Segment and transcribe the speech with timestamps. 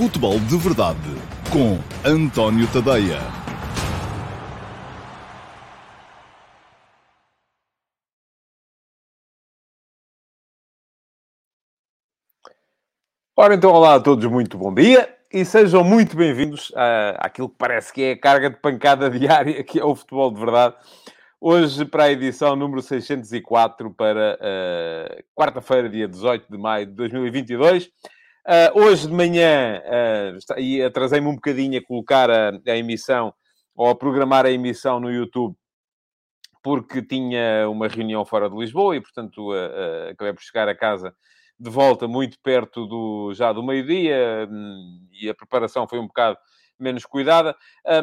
[0.00, 0.98] Futebol de Verdade
[1.52, 1.78] com
[2.08, 3.18] António Tadeia.
[13.36, 16.72] Ora, então, olá a todos, muito bom dia e sejam muito bem-vindos
[17.18, 20.40] àquilo que parece que é a carga de pancada diária, que é o futebol de
[20.40, 20.76] verdade.
[21.38, 27.90] Hoje, para a edição número 604, para uh, quarta-feira, dia 18 de maio de 2022.
[28.46, 33.34] Uh, hoje de manhã, uh, e atrasei-me um bocadinho a colocar a, a, emissão,
[33.76, 35.54] ou a programar a emissão no YouTube,
[36.62, 41.14] porque tinha uma reunião fora de Lisboa e, portanto, uh, acabei por chegar a casa
[41.58, 46.38] de volta muito perto do, já do meio-dia, um, e a preparação foi um bocado
[46.78, 47.54] menos cuidada,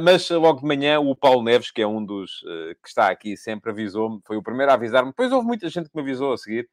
[0.04, 2.42] mas logo de manhã o Paulo Neves, que é um dos
[2.84, 5.96] que está aqui sempre, avisou-me, foi o primeiro a avisar-me, depois houve muita gente que
[5.96, 6.70] me avisou a seguir,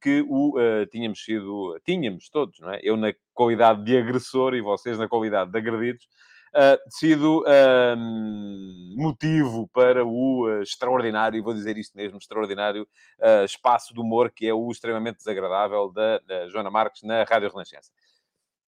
[0.00, 2.80] que o uh, tínhamos sido, tínhamos todos, não é?
[2.82, 6.08] Eu na qualidade de agressor e vocês na qualidade de agredidos,
[6.54, 7.44] uh, sido
[8.96, 12.88] motivo para o uh, extraordinário, vou dizer isto mesmo, extraordinário
[13.44, 17.90] espaço de humor que é o extremamente desagradável da, da Joana Marques na Rádio Renascença.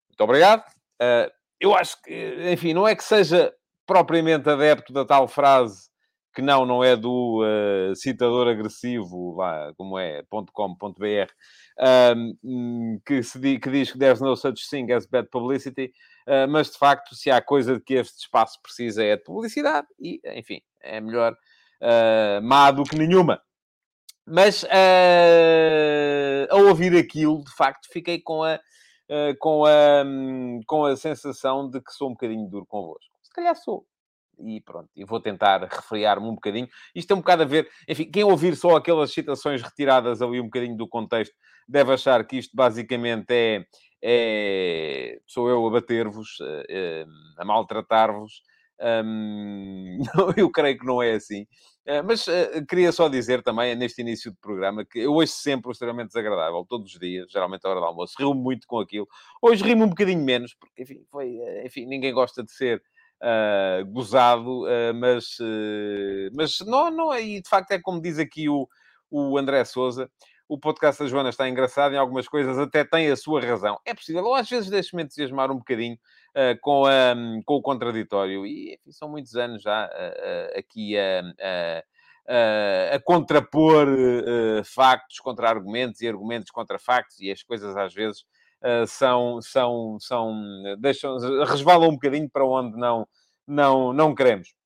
[0.08, 0.64] Muito obrigado.
[1.61, 3.55] eu acho que, enfim, não é que seja
[3.86, 5.88] propriamente adepto da tal frase
[6.39, 10.22] que não, não é do uh, citador agressivo, lá, como é,
[10.53, 11.33] .com.br,
[12.17, 15.92] um, que, se que diz que there's no such thing as bad publicity,
[16.28, 19.89] uh, mas de facto, se há coisa de que este espaço precisa é de publicidade,
[19.98, 23.42] e, enfim, é melhor uh, má do que nenhuma.
[24.25, 24.69] Mas uh,
[26.50, 28.61] ao ouvir aquilo, de facto, fiquei com a,
[29.41, 33.11] com, a, um, com a sensação de que sou um bocadinho duro convosco.
[33.25, 33.84] Se calhar sou
[34.41, 36.69] e pronto, e vou tentar refriar-me um bocadinho.
[36.94, 40.45] Isto tem um bocado a ver, enfim, quem ouvir só aquelas citações retiradas ali um
[40.45, 41.34] bocadinho do contexto,
[41.69, 43.67] deve achar que isto basicamente é,
[44.03, 47.06] é sou eu a bater-vos, a, eh,
[47.39, 48.42] a maltratar-vos.
[48.80, 49.98] Um,
[50.36, 51.42] eu creio que não é assim.
[51.85, 55.73] Uh, mas uh, queria só dizer também, neste início de programa, que eu hoje sempre
[55.73, 59.08] extremamente desagradável, todos os dias, geralmente à hora do almoço, rio muito com aquilo.
[59.42, 62.80] Hoje rimo um bocadinho menos, porque, enfim, foi, enfim ninguém gosta de ser
[63.23, 68.48] uh, gozado, uh, mas, uh, mas não, não e de facto é como diz aqui
[68.48, 68.68] o,
[69.11, 70.11] o André Souza,
[70.48, 73.79] o podcast da Joana está engraçado em algumas coisas, até tem a sua razão.
[73.84, 75.95] É possível, ou às vezes deixo-me entusiasmar um bocadinho
[76.30, 77.14] uh, com, a,
[77.45, 81.23] com o contraditório, e enfim, são muitos anos já uh, aqui a,
[82.95, 83.86] a contrapor
[84.64, 88.24] factos contra argumentos e argumentos contra factos, e as coisas às vezes
[88.86, 90.42] são, são, são,
[90.79, 93.07] deixam, resvalam um bocadinho para onde não,
[93.46, 94.55] não, não queremos.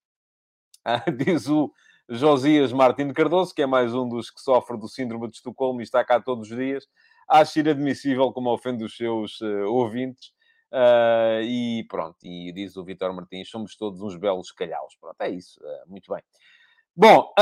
[0.84, 1.72] Ah, diz o
[2.08, 5.84] Josias Martins Cardoso, que é mais um dos que sofre do síndrome de Estocolmo e
[5.84, 6.86] está cá todos os dias.
[7.28, 10.32] Acho inadmissível como ofende os seus uh, ouvintes.
[10.72, 14.97] Uh, e pronto, e diz o Vitor Martins, somos todos uns belos calhaus.
[15.00, 15.60] Pronto, é isso.
[15.60, 16.22] Uh, muito bem.
[16.94, 17.32] Bom,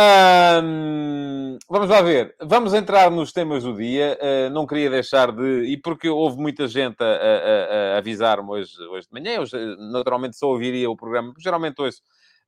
[0.62, 2.37] hum, vamos lá ver.
[2.41, 4.16] Vamos entrar nos temas do dia.
[4.22, 5.65] Uh, não queria deixar de.
[5.65, 10.37] E porque houve muita gente a, a, a avisar-me hoje, hoje de manhã, eu naturalmente
[10.37, 11.97] só ouviria o programa, geralmente hoje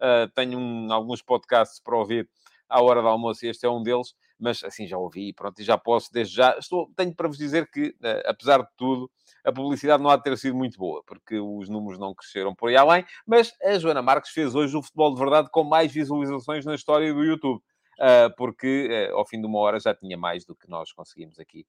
[0.01, 2.29] uh, tenho um, alguns podcasts para ouvir
[2.69, 5.65] à hora do almoço e este é um deles, mas assim já ouvi pronto, e
[5.65, 6.59] já posso desde já.
[6.59, 9.11] Estou, tenho para vos dizer que, uh, apesar de tudo,
[9.45, 12.69] a publicidade não há de ter sido muito boa, porque os números não cresceram por
[12.69, 16.65] aí além, mas a Joana Marques fez hoje o futebol de verdade com mais visualizações
[16.65, 20.45] na história do YouTube, uh, porque uh, ao fim de uma hora já tinha mais
[20.45, 21.65] do que nós conseguimos aqui.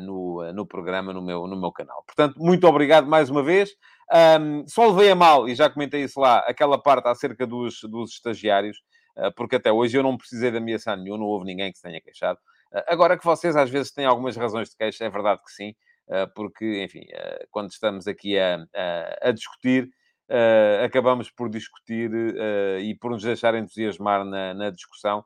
[0.00, 2.02] No, no programa, no meu, no meu canal.
[2.04, 3.70] Portanto, muito obrigado mais uma vez.
[4.12, 8.10] Um, só levei a mal, e já comentei isso lá, aquela parte acerca dos, dos
[8.10, 8.82] estagiários,
[9.36, 12.00] porque até hoje eu não precisei de ameaçar nenhum, não houve ninguém que se tenha
[12.00, 12.38] queixado.
[12.72, 15.74] Uh, agora que vocês às vezes têm algumas razões de queixa, é verdade que sim,
[16.08, 17.06] eh, porque, enfim,
[17.50, 19.88] quando estamos aqui a, a, a discutir,
[20.84, 22.10] acabamos por discutir
[22.80, 25.24] e por nos deixar entusiasmar na, na discussão.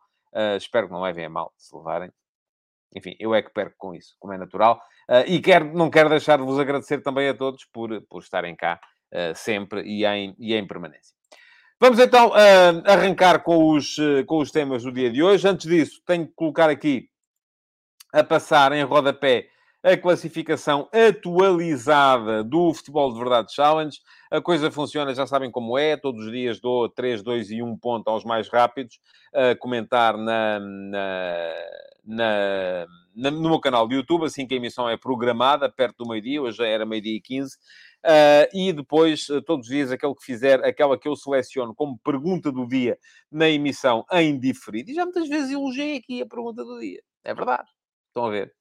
[0.57, 2.11] espero que não levem a mal se levarem.
[2.95, 4.81] Enfim, eu é que perco com isso, como é natural.
[5.27, 8.79] e quero, não quero deixar de vos agradecer também a todos por, por estarem cá
[9.35, 11.16] sempre e em, e em permanência.
[11.79, 15.47] Vamos então uh, arrancar com os, uh, com os temas do dia de hoje.
[15.47, 17.11] Antes disso, tenho que colocar aqui
[18.15, 19.49] a passar em rodapé
[19.83, 23.99] a classificação atualizada do Futebol de Verdade Challenge.
[24.31, 27.77] A coisa funciona, já sabem como é, todos os dias dou 3, 2 e 1
[27.77, 28.99] ponto aos mais rápidos,
[29.35, 31.55] a comentar na, na,
[32.05, 36.41] na, no meu canal de YouTube, assim que a emissão é programada, perto do meio-dia,
[36.41, 37.55] hoje já era meio-dia e 15.
[38.07, 41.99] Uh, e depois, uh, todos os dias, aquele que fizer, aquela que eu seleciono como
[41.99, 42.97] pergunta do dia
[43.33, 44.93] na emissão em diferido.
[44.93, 47.03] E já muitas vezes elogiei aqui a pergunta do dia.
[47.25, 47.69] É verdade.
[48.09, 48.55] Estão a ver?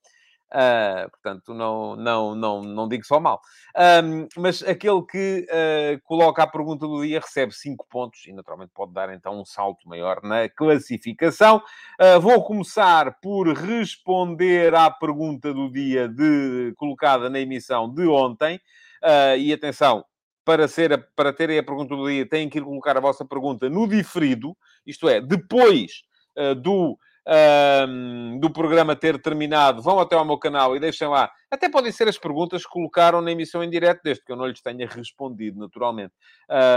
[0.51, 3.41] Uh, portanto, não, não, não, não digo só mal.
[4.03, 8.71] Um, mas aquele que uh, coloca a pergunta do dia recebe 5 pontos e, naturalmente,
[8.73, 11.61] pode dar então um salto maior na classificação.
[11.99, 18.59] Uh, vou começar por responder à pergunta do dia de, colocada na emissão de ontem.
[19.37, 20.03] E atenção,
[20.43, 23.25] para, ser a, para terem a pergunta do dia, têm que ir colocar a vossa
[23.25, 24.55] pergunta no diferido,
[24.85, 26.03] isto é, depois
[26.61, 26.97] do
[27.27, 31.31] um, do programa ter terminado, vão até ao meu canal e deixem lá.
[31.49, 34.45] Até podem ser as perguntas que colocaram na emissão em direto, desde que eu não
[34.45, 36.13] lhes tenha respondido, naturalmente,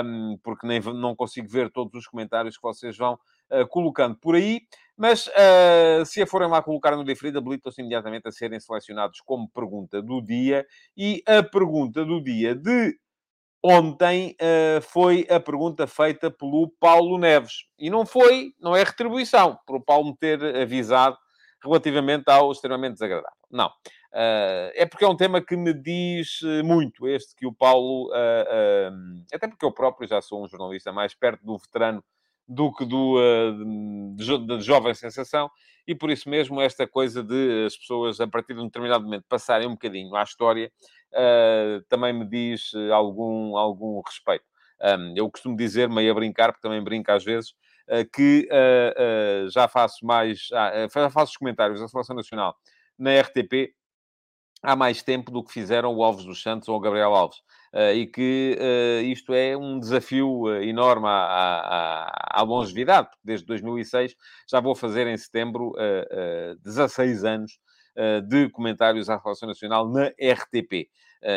[0.04, 3.18] um, porque nem não consigo ver todos os comentários que vocês vão uh,
[3.70, 4.60] colocando por aí.
[4.98, 9.48] Mas uh, se a forem lá colocar no diferido, habilitam-se imediatamente a serem selecionados como
[9.48, 10.66] pergunta do dia.
[10.96, 12.98] E a pergunta do dia de
[13.62, 17.66] ontem uh, foi a pergunta feita pelo Paulo Neves.
[17.78, 21.16] E não foi, não é retribuição, por o Paulo me ter avisado
[21.62, 23.38] relativamente ao extremamente desagradável.
[23.48, 23.68] Não.
[24.12, 28.10] Uh, é porque é um tema que me diz eh, muito, este que o Paulo...
[29.32, 32.02] Até porque eu próprio já sou um jornalista mais perto do veterano
[32.48, 33.16] do que do,
[34.46, 35.50] da jovem sensação,
[35.86, 39.24] e por isso mesmo esta coisa de as pessoas, a partir de um determinado momento,
[39.28, 40.70] passarem um bocadinho à história,
[41.12, 44.44] uh, também me diz eh, algum, algum respeito.
[44.80, 47.50] Um, eu costumo dizer, meio a brincar, porque também brinco às vezes,
[47.88, 52.54] uh, que uh, já faço mais, já faço os comentários da Seleção Nacional
[52.98, 53.72] na RTP
[54.62, 57.38] há mais tempo do que fizeram o Alves dos Santos ou o Gabriel Alves.
[57.72, 63.22] Uh, e que uh, isto é um desafio uh, enorme à, à, à, longevidade, porque
[63.24, 64.16] desde 2006
[64.50, 65.74] já vou fazer em setembro
[66.62, 67.58] 16 anos
[68.28, 70.88] de comentários à Relação Nacional na RTP.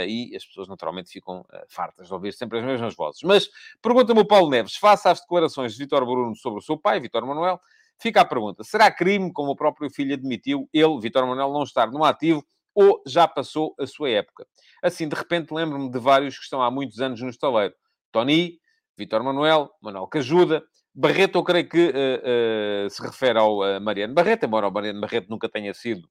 [0.07, 3.23] e as pessoas naturalmente ficam fartas de ouvir sempre as mesmas vozes.
[3.23, 3.49] Mas
[3.81, 7.25] pergunta-me o Paulo Neves, face às declarações de Vitor Bruno sobre o seu pai, Vitor
[7.25, 7.59] Manuel,
[7.97, 11.89] fica a pergunta: será crime, como o próprio filho admitiu, ele, Vitor Manuel, não estar
[11.89, 14.45] no ativo ou já passou a sua época?
[14.81, 17.73] Assim, de repente, lembro-me de vários que estão há muitos anos no estaleiro.
[18.11, 18.59] Tony,
[18.97, 20.63] Vitor Manuel, Manuel Cajuda,
[20.93, 24.99] Barreto, eu creio que uh, uh, se refere ao uh, Mariano Barreto, embora o Mariano
[24.99, 26.07] Barreto nunca tenha sido,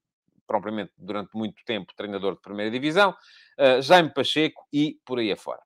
[0.47, 3.15] propriamente, durante muito tempo, treinador de primeira divisão,
[3.81, 5.61] Jaime Pacheco e por aí afora.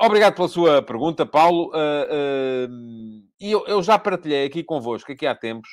[0.00, 1.72] obrigado pela sua pergunta, Paulo.
[3.40, 5.70] e eu, eu, já partilhei aqui convosco, aqui há tempos,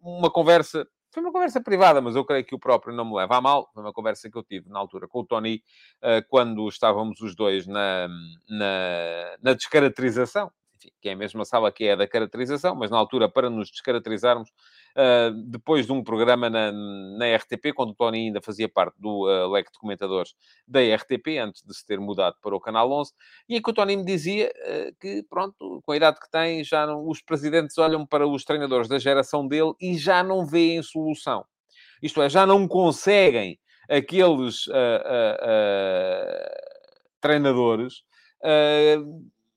[0.00, 3.36] uma conversa foi uma conversa privada, mas eu creio que o próprio não me leva
[3.36, 3.70] a mal.
[3.74, 5.62] Foi uma conversa que eu tive na altura com o Tony,
[5.98, 8.08] uh, quando estávamos os dois na,
[8.48, 10.50] na, na descaracterização,
[11.02, 13.70] que é a mesma sala que é a da caracterização, mas na altura, para nos
[13.70, 14.50] descaracterizarmos,
[15.46, 19.50] depois de um programa na, na RTP, quando o Tony ainda fazia parte do uh,
[19.50, 20.34] leque de comentadores
[20.66, 23.12] da RTP, antes de se ter mudado para o Canal 11,
[23.48, 26.62] e em que o Tony me dizia uh, que, pronto, com a idade que tem,
[26.62, 30.82] já não, os presidentes olham para os treinadores da geração dele e já não veem
[30.82, 31.44] solução.
[32.02, 33.58] Isto é, já não conseguem
[33.88, 34.64] aqueles
[37.20, 38.02] treinadores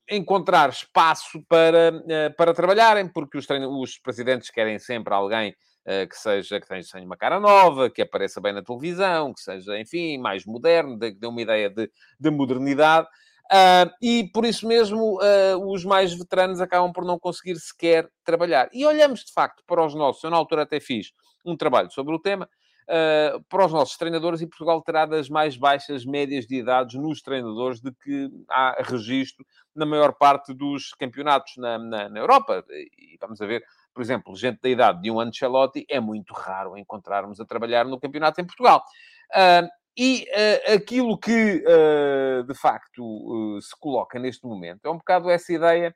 [0.08, 3.46] encontrar espaço para, eh, para trabalharem, porque os,
[3.80, 5.50] os presidentes querem sempre alguém
[5.86, 9.78] uh, que seja que tenha uma cara nova, que apareça bem na televisão, que seja,
[9.78, 13.08] enfim, mais moderno, que dê uma ideia de, de modernidade.
[13.46, 18.68] Uh, e por isso mesmo uh, os mais veteranos acabam por não conseguir sequer trabalhar.
[18.72, 21.12] E olhamos de facto para os nossos, eu na altura até fiz
[21.44, 22.48] um trabalho sobre o tema,
[22.88, 27.20] uh, para os nossos treinadores e Portugal terá das mais baixas médias de idades nos
[27.20, 32.64] treinadores de que há registro na maior parte dos campeonatos na, na, na Europa.
[32.70, 33.62] E vamos a ver,
[33.92, 38.00] por exemplo, gente da idade de um Ancelotti é muito raro encontrarmos a trabalhar no
[38.00, 38.82] campeonato em Portugal.
[39.30, 45.30] Uh, e uh, aquilo que, uh, de facto, se coloca neste momento é um bocado
[45.30, 45.94] essa ideia,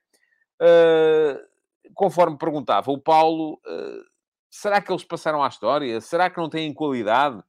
[1.94, 3.60] conforme perguntava o Paulo,
[4.50, 6.00] será que eles passaram à história?
[6.00, 7.42] Será que não têm qualidade?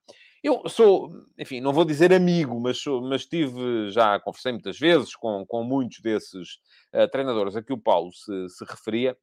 [0.43, 5.45] Eu sou, enfim, não vou dizer amigo, mas, mas tive, já conversei muitas vezes com,
[5.45, 6.57] com muitos desses
[6.93, 9.15] uh, treinadores a que o Paulo se, se referia,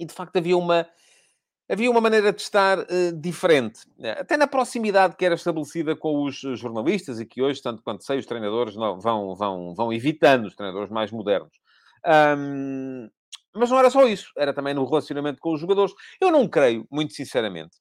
[0.00, 0.88] e de facto havia uma,
[1.68, 3.80] havia uma maneira de estar uh, diferente.
[4.18, 8.18] Até na proximidade que era estabelecida com os jornalistas e que hoje, tanto quanto sei,
[8.18, 11.52] os treinadores não, vão, vão, vão evitando, os treinadores mais modernos.
[12.38, 13.10] Um,
[13.58, 15.92] mas não era só isso, era também no relacionamento com os jogadores.
[16.20, 17.76] Eu não creio, muito sinceramente,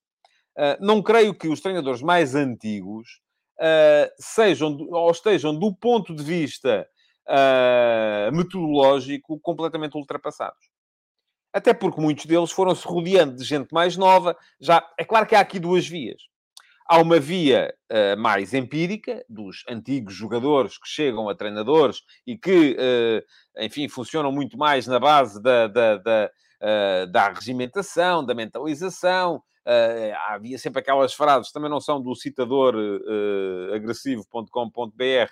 [0.57, 3.19] uh, não creio que os treinadores mais antigos
[3.59, 6.87] uh, sejam ou estejam do ponto de vista
[7.27, 10.69] uh, metodológico completamente ultrapassados.
[11.53, 14.37] Até porque muitos deles foram se rodeando de gente mais nova.
[14.59, 16.21] Já é claro que há aqui duas vias.
[16.89, 22.77] Há uma via uh, mais empírica, dos antigos jogadores que chegam a treinadores e que,
[22.79, 26.31] uh, enfim, funcionam muito mais na base da, da, da,
[27.11, 29.43] da regimentação, da mentalização.
[30.29, 32.73] havia sempre aquelas frases, também não são do citador
[33.75, 35.31] agressivo.com.br,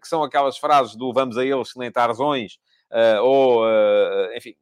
[0.00, 2.58] que são aquelas frases do vamos a eles nem tarzões,
[3.22, 3.64] ou,
[4.36, 4.54] enfim,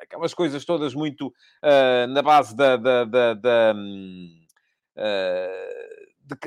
[0.00, 3.74] aquelas coisas todas muito uh, na base da, da, da, da,
[4.96, 5.79] uh,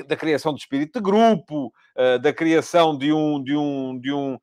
[0.06, 4.38] da, criação de espírito de grupo, uh, da criação de um, de um, de um,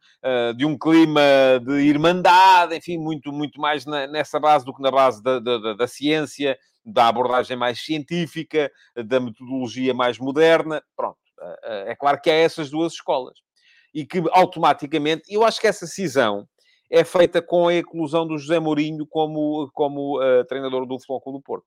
[0.55, 1.21] de um clima
[1.65, 5.73] de irmandade, enfim, muito, muito mais na, nessa base do que na base da, da,
[5.73, 10.81] da ciência, da abordagem mais científica, da metodologia mais moderna.
[10.95, 11.17] Pronto,
[11.63, 13.37] é claro que há essas duas escolas.
[13.93, 16.47] E que automaticamente, eu acho que essa cisão
[16.91, 21.41] é feita com a eclosão do José Mourinho como, como uh, treinador do Flóculo do
[21.41, 21.65] Porto.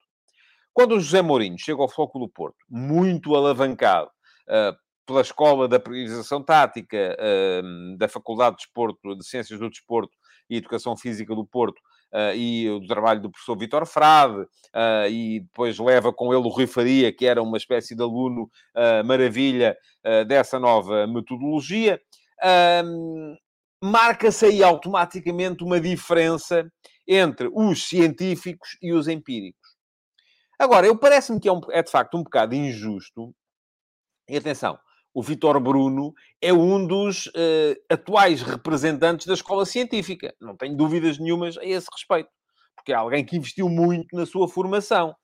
[0.74, 4.10] Quando o José Mourinho chega ao Flóculo do Porto, muito alavancado
[4.48, 4.76] uh,
[5.06, 10.12] pela escola da priorização tática uh, da Faculdade de Desporto, de Ciências do Desporto
[10.50, 11.80] e Educação Física do Porto,
[12.12, 16.48] Uh, e o trabalho do professor Vitor Frade, uh, e depois leva com ele o
[16.48, 19.76] Rui Faria, que era uma espécie de aluno uh, maravilha
[20.28, 21.98] dessa nova metodologia
[23.84, 26.66] marca-se aí automaticamente uma diferença
[27.06, 29.63] entre os científicos e os empíricos.
[30.58, 33.34] Agora, eu parece-me que é, um, é, de facto um bocado injusto.
[34.28, 34.78] E atenção,
[35.12, 40.34] o Vitor Bruno é um dos uh, atuais representantes da escola científica.
[40.40, 42.28] Não tenho dúvidas nenhumas a esse respeito.
[42.74, 45.14] Porque é alguém que investiu muito na sua formação.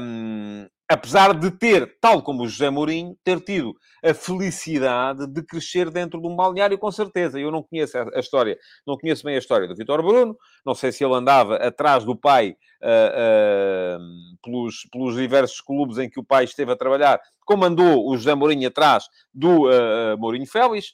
[0.00, 5.88] Um, apesar de ter, tal como o José Mourinho, ter tido a felicidade de crescer
[5.88, 7.38] dentro de um balneário, com certeza.
[7.38, 10.90] Eu não conheço a história, não conheço bem a história do Vitor Bruno, não sei
[10.90, 16.24] se ele andava atrás do pai uh, uh, pelos, pelos diversos clubes em que o
[16.24, 20.88] pai esteve a trabalhar, como andou o José Mourinho atrás do uh, Mourinho Félix,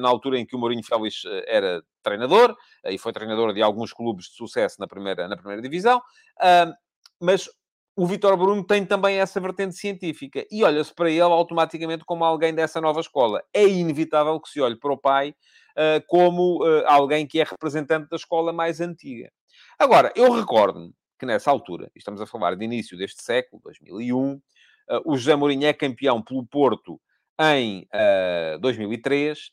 [0.00, 4.26] na altura em que o Mourinho Félix era treinador, e foi treinador de alguns clubes
[4.26, 6.02] de sucesso na primeira, na primeira divisão.
[7.20, 7.48] mas
[7.98, 12.54] o Vitor Bruno tem também essa vertente científica e olha-se para ele automaticamente como alguém
[12.54, 13.42] dessa nova escola.
[13.52, 18.08] É inevitável que se olhe para o pai uh, como uh, alguém que é representante
[18.08, 19.32] da escola mais antiga.
[19.76, 24.40] Agora, eu recordo-me que nessa altura, estamos a falar de início deste século, 2001, uh,
[24.88, 27.00] eh, o José Mourinho é campeão pelo Porto
[27.40, 27.84] em
[28.60, 29.50] 2003.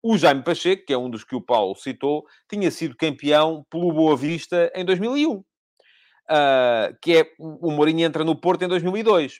[0.00, 3.92] O Jaime Pacheco, que é um dos que o Paulo citou, tinha sido campeão pelo
[3.92, 5.42] Boa Vista em 2001
[6.32, 9.34] uh, que é o Mourinho entra no Porto em 2002.
[9.34, 9.38] Uh,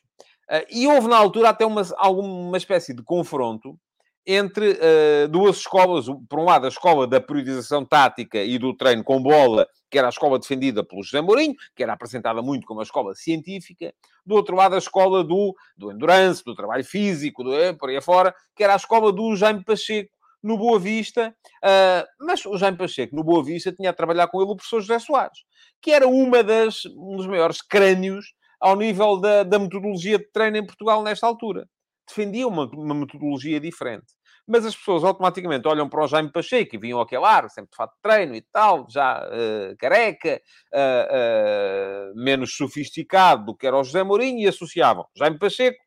[0.51, 3.79] ah, e houve na altura até uma, alguma espécie de confronto
[4.27, 6.07] entre uh, duas escolas.
[6.29, 10.09] Por um lado, a escola da periodização tática e do treino com bola, que era
[10.09, 13.93] a escola defendida pelo José Mourinho, que era apresentada muito como a escola científica.
[14.25, 18.35] Do outro lado, a escola do, do endurance, do trabalho físico, do, por aí afora,
[18.55, 20.11] que era a escola do Jaime Pacheco,
[20.43, 21.35] no Boa Vista,
[21.65, 24.81] uh, mas o Jaime Pacheco, no Boa Vista, tinha a trabalhar com ele o professor
[24.81, 25.39] José Soares,
[25.81, 30.57] que era uma das, um dos maiores crânios ao nível da, da metodologia de treino
[30.57, 31.69] em Portugal nesta altura.
[32.09, 34.07] Defendia uma, uma metodologia diferente.
[34.47, 37.77] Mas as pessoas automaticamente olham para o Jaime Pacheco e vinham aquele ar, sempre de
[37.77, 40.41] fato de treino e tal, já uh, careca,
[40.75, 45.79] uh, menos sofisticado do que era o José Mourinho, e associavam Jaime Pacheco,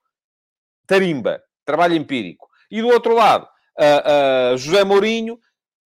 [0.88, 2.47] tarimba, trabalho empírico.
[2.71, 3.47] E do outro lado,
[3.79, 5.39] uh, José Mourinho,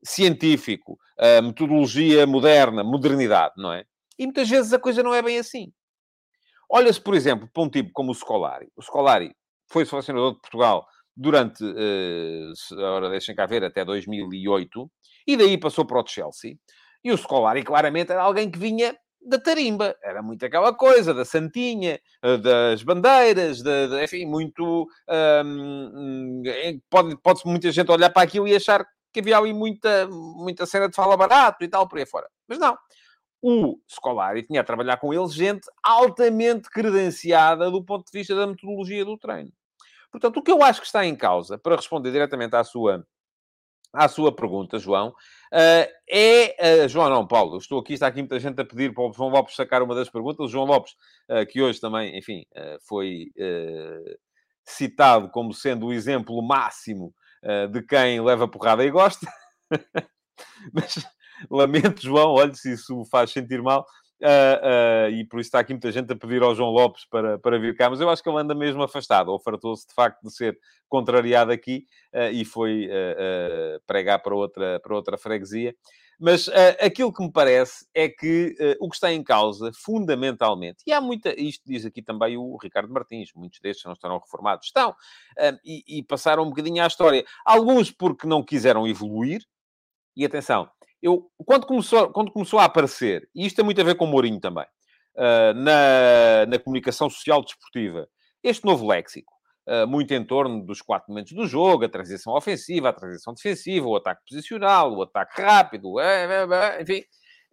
[0.03, 0.97] científico,
[1.43, 3.83] metodologia moderna, modernidade, não é?
[4.17, 5.73] E muitas vezes a coisa não é bem assim.
[6.71, 8.69] Olha-se, por exemplo, para um tipo como o Scolari.
[8.75, 9.35] O Scolari
[9.69, 14.89] foi selecionador de Portugal durante, uh, deixem cá ver, até 2008,
[15.27, 16.55] e daí passou para o Chelsea.
[17.03, 19.95] E o Scolari, claramente, era alguém que vinha da tarimba.
[20.03, 24.87] Era muito aquela coisa da santinha, eh, das bandeiras, de, de enfim, muito...
[25.45, 26.43] Um,
[26.89, 30.87] pode, pode muita gente olhar para aquilo e achar que havia ali muita, muita cena
[30.87, 32.29] de fala barato e tal, por aí fora.
[32.47, 32.77] Mas não.
[33.41, 38.45] O Scolari tinha a trabalhar com eles gente altamente credenciada do ponto de vista da
[38.45, 39.51] metodologia do treino.
[40.11, 43.05] Portanto, o que eu acho que está em causa, para responder diretamente à sua,
[43.93, 45.13] à sua pergunta, João,
[45.51, 49.03] Uh, é, uh, João, não, Paulo, estou aqui, está aqui muita gente a pedir para
[49.03, 50.45] o João Lopes sacar uma das perguntas.
[50.45, 50.93] O João Lopes,
[51.29, 52.43] uh, que hoje também, enfim,
[52.87, 53.31] foi
[54.63, 57.13] citado como sendo o exemplo máximo
[57.71, 59.25] de quem leva porrada e gosta.
[60.73, 61.03] Mas
[61.49, 63.85] lamento, João, olhe se isso faz sentir mal.
[64.21, 67.39] Uh, uh, e por isso está aqui muita gente a pedir ao João Lopes para,
[67.39, 70.21] para vir cá, mas eu acho que ele anda mesmo afastado, ou fartou-se de facto
[70.21, 70.59] de ser
[70.89, 72.89] contrariado aqui uh, e foi
[73.87, 75.73] pregar para outra, para outra freguesia.
[76.21, 76.49] Mas
[76.81, 81.33] aquilo que me parece é que o que está em causa, fundamentalmente, e há muita,
[81.39, 84.93] isto diz aqui também o Ricardo Martins, muitos destes não estarão reformados, estão,
[85.63, 87.23] e, e passaram um bocadinho à história.
[87.45, 89.45] Alguns porque não quiseram evoluir,
[90.13, 90.69] e atenção,
[91.01, 94.07] eu, quando, começou, quando começou a aparecer, e isto tem muito a ver com o
[94.07, 94.65] Mourinho também,
[95.15, 98.07] uh, na, na comunicação social desportiva,
[98.43, 99.33] este novo léxico,
[99.67, 103.87] uh, muito em torno dos quatro momentos do jogo, a transição ofensiva, a transição defensiva,
[103.87, 105.95] o ataque posicional, o ataque rápido,
[106.81, 107.03] enfim,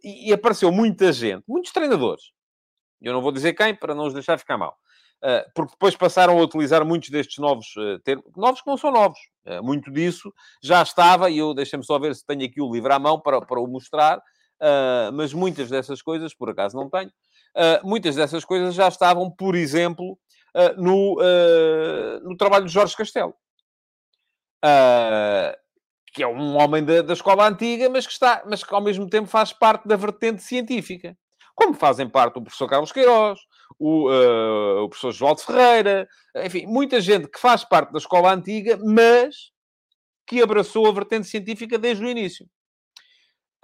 [0.03, 2.25] e, e apareceu muita gente, muitos treinadores,
[3.01, 4.77] eu não vou dizer quem, para não os deixar ficar mal,
[5.55, 9.19] porque depois passaram a utilizar muitos destes novos uh, termos, novos que não são novos.
[9.45, 10.33] Uh, muito disso
[10.63, 13.41] já estava, e eu deixem-me só ver se tenho aqui o livro à mão para,
[13.41, 14.21] para o mostrar,
[15.13, 17.11] mas muitas dessas coisas, por acaso não tenho,
[17.85, 20.19] muitas dessas coisas já estavam, por exemplo,
[20.79, 21.19] no,
[22.23, 23.35] no trabalho de Jorge Castelo.
[26.15, 29.11] que é um homem da, da escola antiga, mas que, está, mas que ao mesmo
[29.11, 31.15] tempo faz parte da vertente científica
[31.57, 33.41] como fazem parte o professor Carlos Queiroz,
[33.79, 38.79] o, uh, o professor João Ferreira, enfim, muita gente que faz parte da escola antiga,
[38.83, 39.51] mas
[40.27, 42.47] que abraçou a vertente científica desde o início.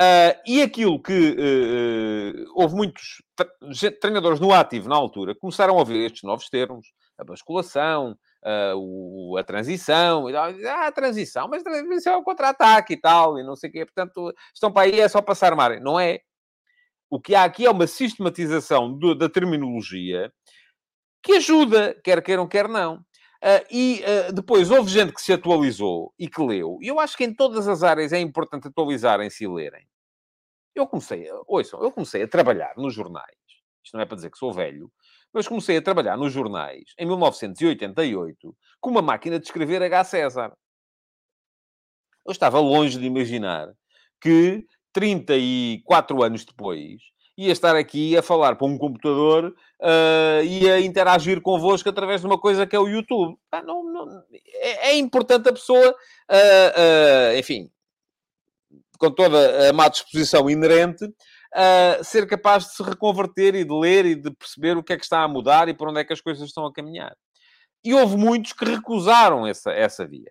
[0.01, 3.23] Uh, e aquilo que uh, houve muitos
[4.01, 8.17] treinadores no ativo na altura começaram a ouvir estes novos termos, a basculação,
[8.77, 13.45] o, a transição, ah, a transição, mas a transição é o contra-ataque e tal, e
[13.45, 15.81] não sei o quê, portanto, estão para aí, é só passar mar.
[15.81, 16.21] Não é.
[17.13, 20.33] O que há aqui é uma sistematização do, da terminologia
[21.23, 22.97] que ajuda, quer queiram, quer não.
[22.97, 26.79] Uh, e uh, depois houve gente que se atualizou e que leu.
[26.81, 29.87] E eu acho que em todas as áreas é importante atualizarem-se e lerem.
[30.75, 33.37] Eu comecei, ouçam, eu comecei a trabalhar nos jornais.
[33.85, 34.91] Isto não é para dizer que sou velho,
[35.35, 40.05] mas comecei a trabalhar nos jornais em 1988 com uma máquina de escrever H.
[40.05, 40.57] César.
[42.25, 43.71] Eu estava longe de imaginar
[44.19, 47.01] que 34 anos depois,
[47.37, 52.27] ia estar aqui a falar para um computador uh, e a interagir convosco através de
[52.27, 53.37] uma coisa que é o YouTube.
[53.51, 54.23] Ah, não, não,
[54.55, 57.71] é, é, importante a pessoa, uh, uh, enfim,
[58.99, 61.05] com toda a má disposição inerente,
[62.05, 65.03] ser capaz de se reconverter e de ler e de perceber o que é que
[65.03, 67.15] está a mudar e para onde é que as coisas estão a caminhar.
[67.85, 70.31] E houve muitos que recusaram essa, essa via.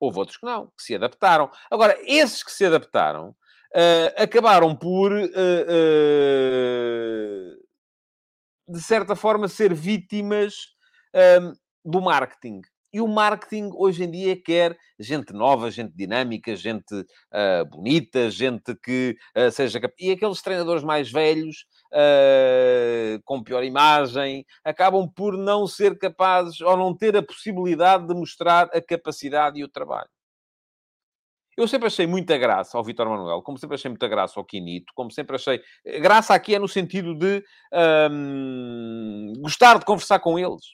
[0.00, 1.50] Houve outros que não, que se adaptaram.
[1.70, 3.36] Agora, esses que se adaptaram
[3.74, 5.28] uh, acabaram por, uh, uh,
[8.68, 10.54] de certa forma, ser vítimas
[11.84, 12.62] do marketing.
[12.92, 18.74] E o marketing hoje em dia quer gente nova, gente dinâmica, gente uh, bonita, gente
[18.74, 19.80] que uh, seja.
[19.98, 26.76] E aqueles treinadores mais velhos, uh, com pior imagem, acabam por não ser capazes ou
[26.76, 30.10] não ter a possibilidade de mostrar a capacidade e o trabalho.
[31.60, 34.94] Eu sempre achei muita graça ao Vitor Manuel, como sempre achei muita graça ao Quinito,
[34.94, 35.60] como sempre achei.
[36.00, 37.44] Graça aqui é no sentido de
[38.10, 40.64] um, gostar de conversar com eles.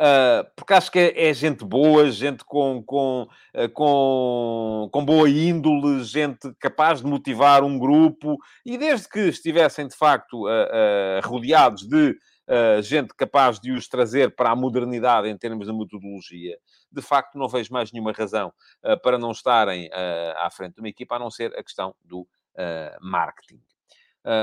[0.00, 5.28] Uh, porque acho que é, é, gente boa, gente com, com, uh, com, com boa
[5.28, 11.82] índole, gente capaz de motivar um grupo, e desde que estivessem de facto uh, rodeados
[11.86, 12.16] de
[12.50, 16.56] uh, gente capaz de os trazer para a modernidade em termos de metodologia,
[16.90, 18.52] de facto não vejo mais nenhuma razão
[18.84, 21.94] uh, para não estarem uh, à frente de uma equipa, a não ser a questão
[22.04, 22.26] do
[23.00, 23.58] marketing.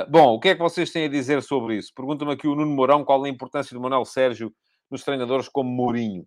[0.10, 1.94] bom, o que é que vocês têm a dizer sobre isso?
[1.94, 4.52] Pergunta-me aqui o Nuno Mourão qual a importância do Manuel Sérgio
[4.90, 6.26] nos treinadores como Mourinho.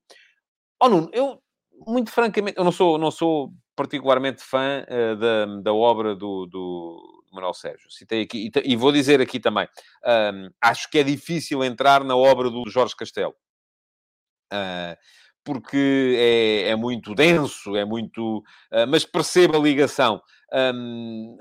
[0.80, 1.42] Oh, Nuno, eu,
[1.84, 4.84] muito francamente, eu não sou, não sou particularmente fã
[5.18, 7.90] da, da obra do, do, Manuel Sérgio.
[7.90, 9.68] Citei aqui, e, e vou dizer aqui também,
[10.04, 13.34] um, acho que é difícil entrar na obra do Jorge Castelo.
[14.52, 14.96] Uh,
[15.50, 18.38] porque é, é, muito denso, é muito...
[18.72, 20.22] Uh, mas perceba a ligação.
[20.52, 21.36] Um,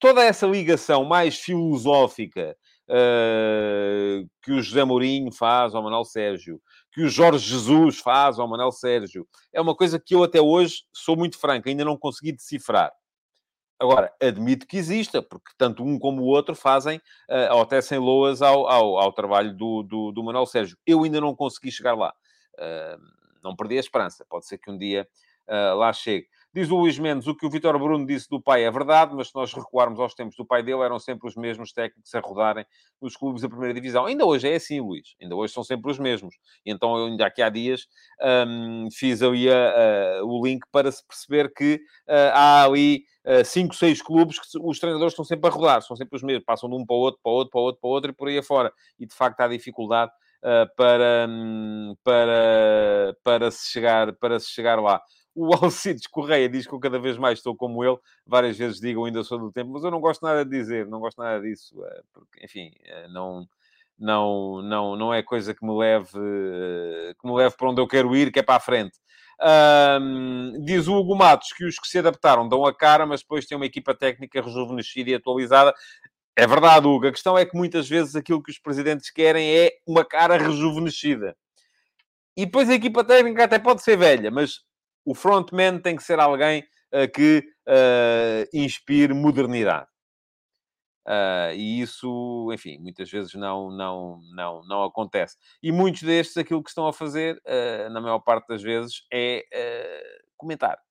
[0.00, 2.56] toda essa ligação mais filosófica
[2.88, 8.48] uh, que o José Mourinho faz ao Manuel Sérgio, que o Jorge Jesus faz ao
[8.48, 12.32] Manuel Sérgio, é uma coisa que eu até hoje, sou muito franco, ainda não consegui
[12.32, 12.90] decifrar.
[13.78, 16.96] Agora, admito que exista, porque tanto um como o outro fazem
[17.30, 20.78] uh, ou tecem loas ao, ao, ao trabalho do, do, do, Manuel Sérgio.
[20.86, 22.14] Eu ainda não consegui chegar lá.
[22.58, 23.15] Uh,
[23.46, 24.26] não perdi a esperança.
[24.28, 25.08] Pode ser que um dia
[25.48, 26.26] uh, lá chegue.
[26.56, 29.28] Diz o Luís Mendes, o que o Vitor Bruno disse do pai é verdade, mas
[29.28, 32.64] se nós recuarmos aos tempos do pai dele, eram sempre os mesmos técnicos a rodarem
[32.98, 34.06] nos clubes da primeira divisão.
[34.06, 35.14] Ainda hoje é assim, Luís.
[35.20, 36.34] Ainda hoje são sempre os mesmos.
[36.64, 37.86] Então, eu ainda aqui há dias
[38.48, 41.74] um, fiz ali uh, o link para se perceber que
[42.08, 45.82] uh, há ali uh, cinco, seis clubes que os treinadores estão sempre a rodar.
[45.82, 46.46] São sempre os mesmos.
[46.46, 48.10] Passam de um para o outro, para o outro, para o outro, para o outro
[48.12, 48.72] e por aí afora.
[48.98, 50.10] E, de facto, há dificuldade
[50.76, 55.00] para, hum, para, para, se chegar, para se chegar lá.
[55.34, 57.98] O Alcides Correia diz que eu cada vez mais estou como ele.
[58.26, 60.98] Várias vezes digo ainda sou do tempo, mas eu não gosto nada de dizer, não
[60.98, 63.46] gosto nada disso, eh, porque, enfim, eh, não,
[63.98, 67.86] não, não, não é coisa que me leve, eh, que me leve para onde eu
[67.86, 68.98] quero ir, que é para a frente.
[69.38, 73.44] Um, diz o Hugo Matos que os que se adaptaram dão a cara, mas depois
[73.44, 75.74] têm uma equipa técnica rejuvenescida e atualizada.
[76.38, 77.06] É verdade, Hugo.
[77.06, 81.34] A questão é que muitas vezes aquilo que os presidentes querem é uma cara rejuvenescida.
[82.36, 84.60] E depois a equipa técnica até pode ser velha, mas
[85.02, 89.88] o frontman tem que ser alguém uh, que uh, inspire modernidade.
[91.08, 95.36] Uh, e isso, enfim, muitas vezes não, não, não, não acontece.
[95.62, 97.40] E muitos destes, aquilo que estão a fazer,
[97.90, 99.44] na maior parte das vezes, é
[100.36, 100.85] comentar.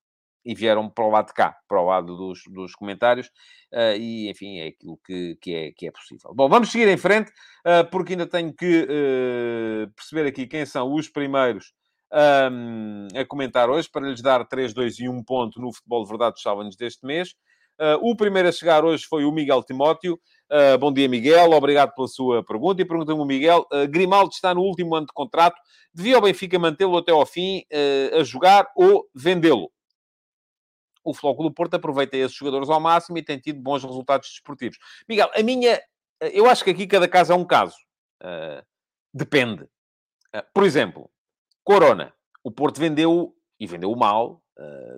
[0.46, 3.32] E vieram para o lado de cá, para o lado dos, dos comentários,
[4.00, 6.34] e enfim, é aquilo que, que, é, que é possível.
[6.36, 7.32] Bom, vamos seguir em frente,
[7.92, 8.88] porque ainda tenho que
[9.96, 11.74] perceber aqui quem são os primeiros
[12.16, 16.10] um, a comentar hoje, para lhes dar 3, 2 e 1 ponto no Futebol de
[16.10, 17.30] Verdade dos deste mês.
[17.80, 20.18] Uh, o primeiro a chegar hoje foi o Miguel Timóteo.
[20.50, 21.52] Uh, bom dia, Miguel.
[21.52, 22.82] Obrigado pela sua pergunta.
[22.82, 25.58] E pergunta-me o Miguel: uh, Grimaldo está no último ano de contrato.
[25.94, 27.64] Devia o Benfica mantê-lo até ao fim
[28.20, 29.72] a jogar ou vendê-lo?
[31.06, 34.78] O Flóculo do Porto aproveita esses jogadores ao máximo e tem tido bons resultados desportivos.
[35.08, 35.80] Miguel, a minha...
[36.20, 37.78] Eu acho que aqui cada caso é um caso.
[39.14, 39.68] depende.
[40.54, 41.10] por exemplo,
[41.64, 42.14] Corona.
[42.44, 44.42] O Porto vendeu, e vendeu mal,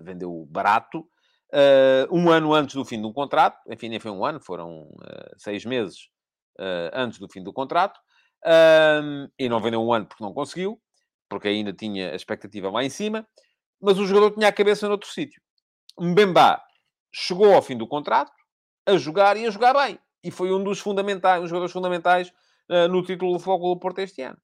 [0.03, 1.07] vendeu barato,
[1.53, 5.35] Uh, um ano antes do fim do contrato, enfim, nem foi um ano, foram uh,
[5.37, 6.09] seis meses
[6.59, 7.99] uh, antes do fim do contrato,
[9.39, 10.79] e não vendeu um ano porque não conseguiu,
[11.29, 13.27] porque ainda tinha a expectativa lá em cima,
[13.81, 15.41] mas o jogador tinha a cabeça noutro sítio.
[15.99, 16.61] Mbemba
[17.13, 18.31] chegou ao fim do contrato,
[18.85, 22.31] a jogar e a jogar bem, e foi um dos fundamentais, um dos jogadores fundamentais
[22.89, 24.37] no título do Foco do Porto este ano.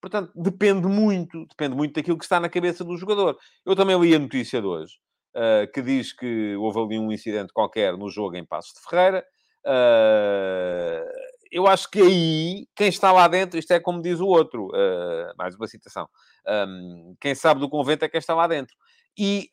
[0.00, 3.36] Portanto, depende muito, depende muito daquilo que está na cabeça do jogador.
[3.66, 4.94] Eu também li a notícia de hoje,
[5.36, 9.24] uh, que diz que houve ali um incidente qualquer no jogo em Passos de Ferreira.
[9.66, 11.04] Uh,
[11.52, 15.34] eu acho que aí, quem está lá dentro, isto é como diz o outro, uh,
[15.36, 16.08] mais uma citação,
[16.48, 18.74] um, quem sabe do convento é quem está lá dentro.
[19.22, 19.50] E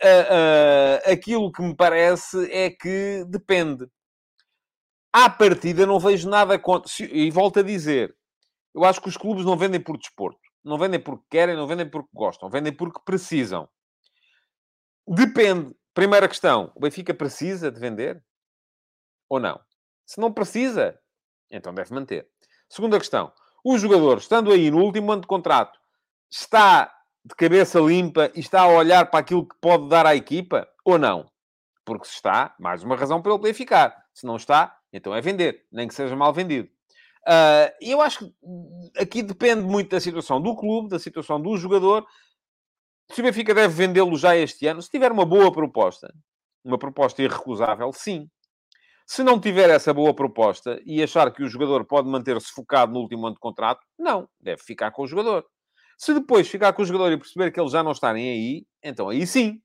[1.12, 3.86] aquilo que me parece é que depende.
[5.12, 6.90] À partida, não vejo nada contra.
[7.02, 8.16] E volto a dizer,
[8.74, 10.40] eu acho que os clubes não vendem por desporto.
[10.64, 12.50] Não vendem porque querem, não vendem porque gostam.
[12.50, 13.68] Vendem porque precisam.
[15.06, 15.76] Depende.
[15.94, 18.24] Primeira questão: o Benfica precisa de vender
[19.28, 19.60] ou não?
[20.06, 20.98] Se não precisa,
[21.52, 22.26] então deve manter.
[22.70, 23.34] Segunda questão:
[23.66, 25.78] o jogador, estando aí no último ano de contrato,
[26.32, 26.97] está
[27.28, 30.98] de cabeça limpa e está a olhar para aquilo que pode dar à equipa ou
[30.98, 31.30] não?
[31.86, 33.96] Porque se está, mais uma razão para ele poder ficar.
[34.14, 36.70] Se não está, então é vender, nem que seja mal vendido.
[37.28, 38.34] Uh, eu acho que
[38.98, 42.06] aqui depende muito da situação do clube, da situação do jogador
[43.12, 46.14] se o Benfica deve vendê-lo já este ano, se tiver uma boa proposta,
[46.64, 48.30] uma proposta irrecusável, sim.
[49.06, 53.00] Se não tiver essa boa proposta e achar que o jogador pode manter-se focado no
[53.00, 55.46] último ano de contrato, não, deve ficar com o jogador.
[55.98, 59.10] Se depois ficar com o jogador e perceber que eles já não estarem aí, então
[59.10, 59.60] aí sim.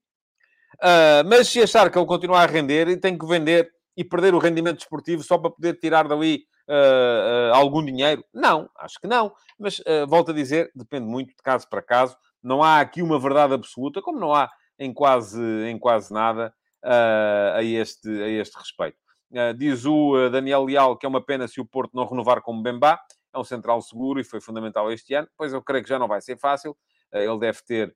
[0.76, 4.34] Uh, mas se achar que ele continua a render, e tem que vender e perder
[4.34, 9.06] o rendimento desportivo só para poder tirar dali uh, uh, algum dinheiro, não, acho que
[9.06, 9.32] não.
[9.58, 12.16] Mas volto a dizer, depende muito de caso para caso.
[12.42, 17.62] Não há aqui uma verdade absoluta, como não há em quase, em quase nada a,
[17.62, 18.96] este, a este respeito.
[19.56, 22.98] Diz o Daniel Leal que é uma pena se o Porto não renovar como Bembá.
[23.34, 25.28] É um central seguro e foi fundamental este ano.
[25.36, 26.76] Pois eu creio que já não vai ser fácil.
[27.12, 27.94] ele deve ter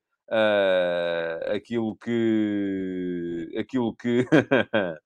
[1.55, 3.55] aquilo que...
[3.59, 4.27] Aquilo que...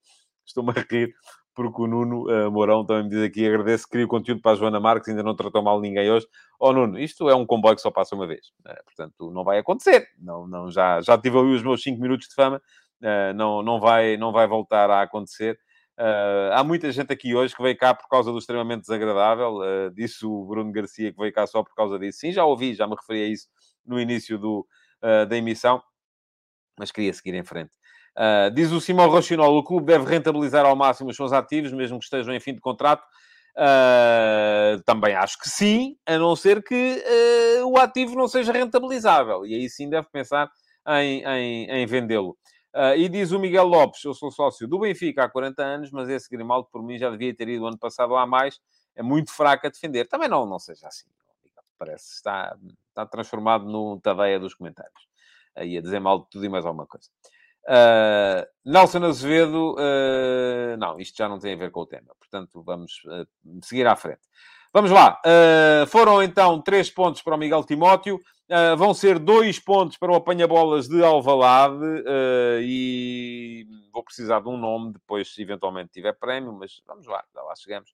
[0.47, 1.15] Estou-me a rir
[1.55, 4.53] porque o Nuno uh, Mourão também me diz aqui, agradeço que cria o conteúdo para
[4.53, 6.27] a Joana Marques, ainda não tratou mal ninguém hoje.
[6.59, 9.59] Oh Nuno, isto é um comboio que só passa uma vez, uh, portanto não vai
[9.59, 10.09] acontecer.
[10.19, 12.63] Não, não, já, já tive ali os meus 5 minutos de fama,
[13.03, 15.59] uh, não, não, vai, não vai voltar a acontecer.
[16.53, 19.59] Há muita gente aqui hoje que veio cá por causa do extremamente desagradável,
[19.95, 22.21] disse o Bruno Garcia que veio cá só por causa disso.
[22.21, 23.49] Sim, já ouvi, já me referi a isso
[23.85, 24.67] no início do,
[25.29, 25.83] da emissão,
[26.79, 27.73] mas queria seguir em frente.
[28.17, 31.99] Uh, diz o Simão Rochinol, o clube deve rentabilizar ao máximo os seus ativos, mesmo
[31.99, 33.05] que estejam em fim de contrato.
[33.57, 37.03] Uh, também acho que sim, a não ser que
[37.63, 39.47] uh, o ativo não seja rentabilizável.
[39.47, 40.51] E aí sim deve pensar
[40.89, 42.37] em, em, em vendê-lo.
[42.97, 46.29] E diz o Miguel Lopes, eu sou sócio do Benfica há 40 anos, mas esse
[46.31, 48.61] Grimaldo, por mim, já devia ter ido ano passado há mais.
[48.95, 50.07] É muito fraco a defender.
[50.07, 51.09] Também não, não seja assim.
[51.79, 52.57] Parece está,
[52.89, 55.09] está transformado no tadeia dos comentários.
[55.57, 57.09] Aí a dizer mal de tudo e mais alguma coisa.
[57.65, 62.63] Uh, Nelson Azevedo, uh, não, isto já não tem a ver com o tema, portanto
[62.63, 63.27] vamos uh,
[63.63, 64.23] seguir à frente.
[64.73, 65.21] Vamos lá,
[65.89, 68.21] foram então três pontos para o Miguel Timóteo,
[68.79, 71.85] vão ser dois pontos para o apanha-bolas de Alvalade
[72.63, 77.43] e vou precisar de um nome depois, se eventualmente tiver prémio, mas vamos lá, já
[77.43, 77.91] lá chegamos.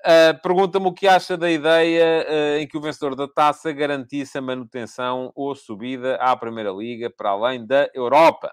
[0.00, 4.38] Uh, Pergunta-me o que acha da ideia uh, em que o vencedor da taça garantisse
[4.38, 8.50] a manutenção ou subida à Primeira Liga para além da Europa.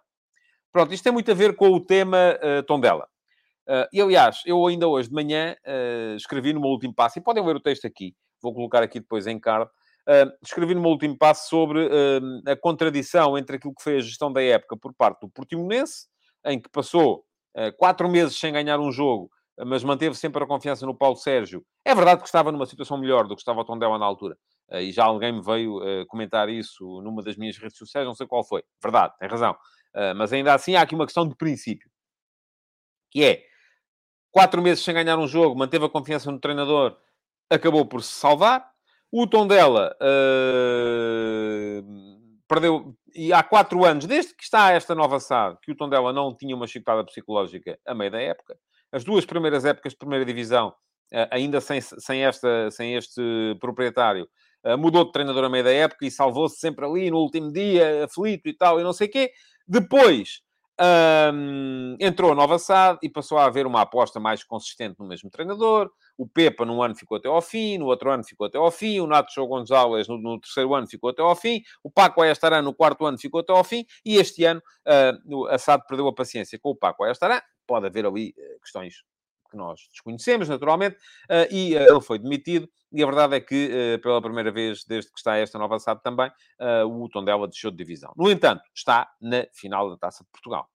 [0.73, 3.07] Pronto, isto tem muito a ver com o tema uh, Tondela.
[3.67, 5.55] Uh, e, aliás, eu ainda hoje de manhã
[6.15, 9.27] escrevi no meu último passo, e podem ver o texto aqui, vou colocar aqui depois
[9.27, 9.69] em card,
[10.41, 11.89] escrevi no meu último passo sobre
[12.47, 16.07] a contradição entre aquilo que foi a gestão da época por parte do Portimonense,
[16.45, 17.25] em que passou
[17.77, 19.29] quatro meses sem ganhar um jogo,
[19.65, 21.65] mas manteve sempre a confiança no Paulo Sérgio.
[21.83, 24.37] É verdade que estava numa situação melhor do que estava o Tondela na altura.
[24.69, 28.13] Uh, e já alguém me veio uh, comentar isso numa das minhas redes sociais, não
[28.13, 28.63] sei qual foi.
[28.83, 29.53] Verdade, tem razão.
[29.95, 31.89] Uh, mas ainda assim há aqui uma questão de princípio.
[33.09, 33.43] Que é,
[34.37, 36.95] quatro meses sem ganhar um jogo, manteve a confiança no treinador,
[37.49, 38.69] acabou por se salvar.
[39.11, 39.95] O Tondela
[42.47, 42.95] perdeu...
[43.15, 46.55] E há quatro anos, desde que está esta nova SAD, que o Tondela não tinha
[46.55, 48.55] uma chicotada psicológica a meio da época,
[48.91, 50.71] as duas primeiras épocas de primeira divisão,
[51.11, 53.19] eh, ainda sem, sem, esta, sem este
[53.59, 54.29] proprietário,
[54.63, 58.05] eh, mudou de treinador a meio da época e salvou-se sempre ali no último dia,
[58.05, 59.31] aflito e tal, e não sei o quê.
[59.67, 60.41] Depois
[60.79, 65.29] um, entrou a nova SAD e passou a haver uma aposta mais consistente no mesmo
[65.29, 65.89] treinador.
[66.17, 68.99] O Pepa, num ano, ficou até ao fim, no outro ano, ficou até ao fim.
[68.99, 71.61] O Nacho Gonzalez, no, no terceiro ano, ficou até ao fim.
[71.83, 73.85] O Paco Ayastaran, no quarto ano, ficou até ao fim.
[74.05, 77.41] E este ano, uh, a SAD perdeu a paciência com o Paco Ayastaran.
[77.65, 79.03] Pode haver ali uh, questões
[79.49, 83.95] que nós desconhecemos, naturalmente, uh, e uh, ele foi demitido, e a verdade é que,
[83.95, 86.31] uh, pela primeira vez desde que está esta nova SAD também,
[86.89, 88.11] o Tondela deixou de divisão.
[88.15, 90.67] No entanto, está na final da Taça de Portugal.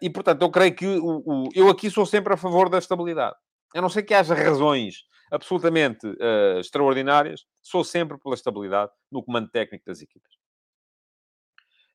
[0.00, 3.36] e, portanto, eu creio que o, o, eu aqui sou sempre a favor da estabilidade.
[3.74, 6.06] A não ser que haja razões absolutamente
[6.60, 10.32] extraordinárias, sou sempre pela estabilidade no comando técnico das equipas.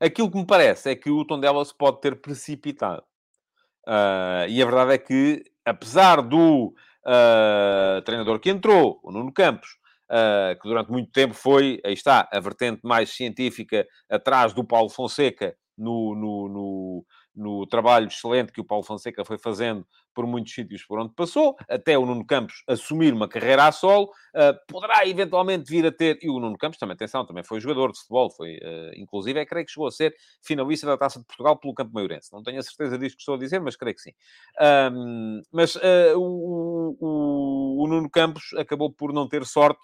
[0.01, 3.03] Aquilo que me parece é que o Tondela se pode ter precipitado.
[3.87, 6.73] Uh, e a verdade é que, apesar do
[7.05, 9.69] uh, treinador que entrou, o Nuno Campos,
[10.09, 14.89] uh, que durante muito tempo foi, aí está, a vertente mais científica atrás do Paulo
[14.89, 20.53] Fonseca no, no, no, no trabalho excelente que o Paulo Fonseca foi fazendo por muitos
[20.53, 25.07] sítios por onde passou, até o Nuno Campos assumir uma carreira a solo, uh, poderá
[25.07, 28.29] eventualmente vir a ter, e o Nuno Campos também, atenção, também foi jogador de futebol,
[28.29, 31.73] foi, uh, inclusive, é, creio que chegou a ser finalista da Taça de Portugal pelo
[31.73, 32.31] Campo Maiorense.
[32.31, 34.11] Não tenho a certeza disso que estou a dizer, mas creio que sim.
[34.93, 39.81] Um, mas uh, o, o, o, Nuno Campos acabou por não ter sorte,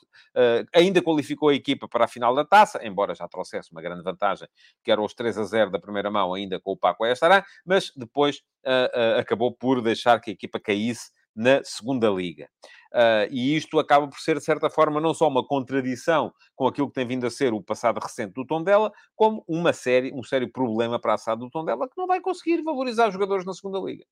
[0.74, 4.48] ainda qualificou a equipa para a final da Taça, embora já trouxesse uma grande vantagem,
[4.84, 7.92] que era os 3 a 0 da primeira mão, ainda com o Paco Estará, mas
[7.96, 12.50] depois uh, acabou por deixar que a equipa caísse na segunda liga.
[12.92, 16.88] Uh, e isto acaba por ser, de certa forma, não só uma contradição com aquilo
[16.88, 20.52] que tem vindo a ser o passado recente do Tondela, como uma série, um sério
[20.52, 23.80] problema para a SAD do Tondela, que não vai conseguir valorizar os jogadores na segunda
[23.80, 24.04] liga.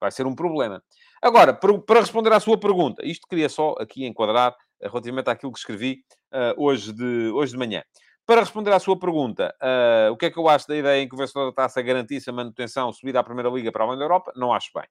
[0.00, 0.82] Vai ser um problema.
[1.22, 6.04] Agora, para responder à sua pergunta, isto queria só aqui enquadrar relativamente àquilo que escrevi
[6.32, 7.82] uh, hoje, de, hoje de manhã.
[8.26, 11.08] Para responder à sua pergunta, uh, o que é que eu acho da ideia em
[11.08, 14.04] que o vencedor da taça garantisse a manutenção subida à Primeira Liga para além da
[14.04, 14.32] Europa?
[14.34, 14.84] Não acho bem.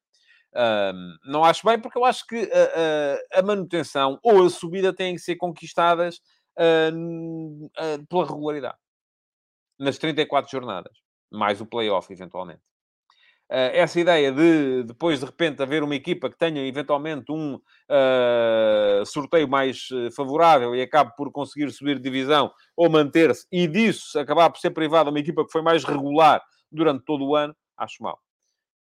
[0.53, 5.15] Uh, não acho bem porque eu acho que uh, a manutenção ou a subida têm
[5.15, 6.21] que ser conquistadas
[8.07, 8.77] pela regularidade.
[9.77, 10.97] Nas 34 jornadas.
[11.29, 12.61] Mais o play-off, eventualmente.
[13.49, 19.05] Eh, essa ideia de depois de repente haver uma equipa que tenha eventualmente um uh,
[19.05, 24.49] sorteio mais eh, favorável e acabe por conseguir subir divisão ou manter-se e disso acabar
[24.49, 28.19] por ser privada uma equipa que foi mais regular durante todo o ano, acho mal.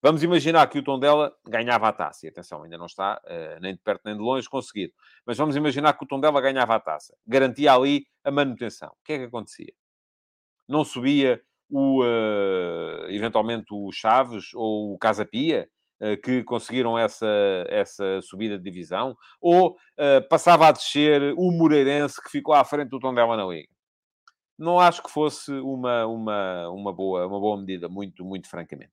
[0.03, 2.27] Vamos imaginar que o Tondela ganhava a taça.
[2.27, 4.93] E atenção, ainda não está uh, nem de perto nem de longe conseguido.
[5.27, 7.15] Mas vamos imaginar que o Tondela ganhava a taça.
[7.27, 8.91] Garantia ali a manutenção.
[8.91, 9.73] O que é que acontecia?
[10.69, 15.69] Não subia o, uh, eventualmente o Chaves ou o Casa Pia,
[16.01, 17.27] uh, que conseguiram essa,
[17.69, 22.91] essa subida de divisão, ou uh, passava a descer o Moreirense, que ficou à frente
[22.91, 23.69] do Tondela na Liga.
[24.59, 28.93] Não acho que fosse uma, uma, uma, boa, uma boa medida, muito, muito francamente.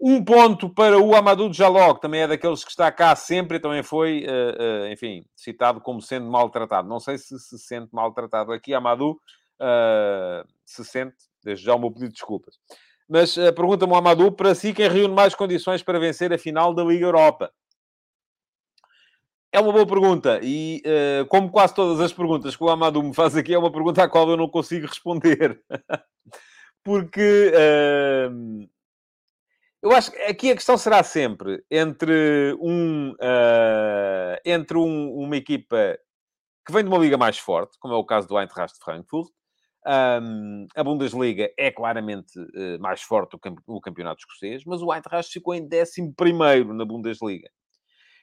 [0.00, 3.60] Um ponto para o Amadou Jaló, que também é daqueles que está cá sempre e
[3.60, 4.24] também foi,
[4.92, 6.86] enfim, citado como sendo maltratado.
[6.86, 9.18] Não sei se se sente maltratado aqui, Amadou
[10.66, 12.56] se sente, Desde já o meu pedido de desculpas.
[13.08, 16.74] Mas uh, pergunta-me o Amadou, para si, quem reúne mais condições para vencer a final
[16.74, 17.52] da Liga Europa?
[19.52, 23.14] É uma boa pergunta e, uh, como quase todas as perguntas que o Amadou me
[23.14, 25.62] faz aqui, é uma pergunta à qual eu não consigo responder.
[26.82, 28.68] Porque uh,
[29.80, 35.96] eu acho que aqui a questão será sempre entre, um, uh, entre um, uma equipa
[36.66, 39.30] que vem de uma liga mais forte, como é o caso do Eintracht Frankfurt,
[39.86, 44.92] um, a Bundesliga é claramente uh, mais forte do que o campeonato escocês, mas o
[44.92, 47.48] Eintracht ficou em 11 na Bundesliga.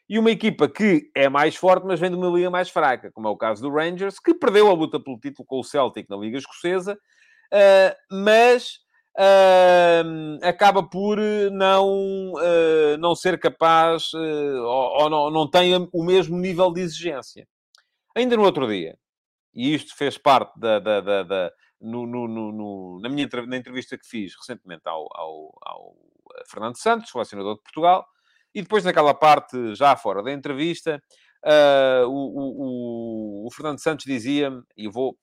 [0.09, 3.27] E uma equipa que é mais forte, mas vem de uma liga mais fraca, como
[3.27, 6.17] é o caso do Rangers, que perdeu a luta pelo título com o Celtic na
[6.17, 8.79] Liga Escocesa, uh, mas
[9.17, 11.17] uh, acaba por
[11.51, 17.47] não, uh, não ser capaz ou, ou, não, não tem o mesmo nível de exigência.
[18.13, 18.97] Ainda no outro dia,
[19.53, 23.97] e isto fez parte da, da, da, da no, no, no, na minha na entrevista
[23.97, 25.95] que fiz recentemente ao, ao, ao
[26.49, 28.05] Fernando Santos, selecionador de Portugal,
[28.55, 31.01] e depois naquela parte já fora da entrevista,
[31.45, 35.17] uh, o, o, o, Fernando Santos dizia-me, e vou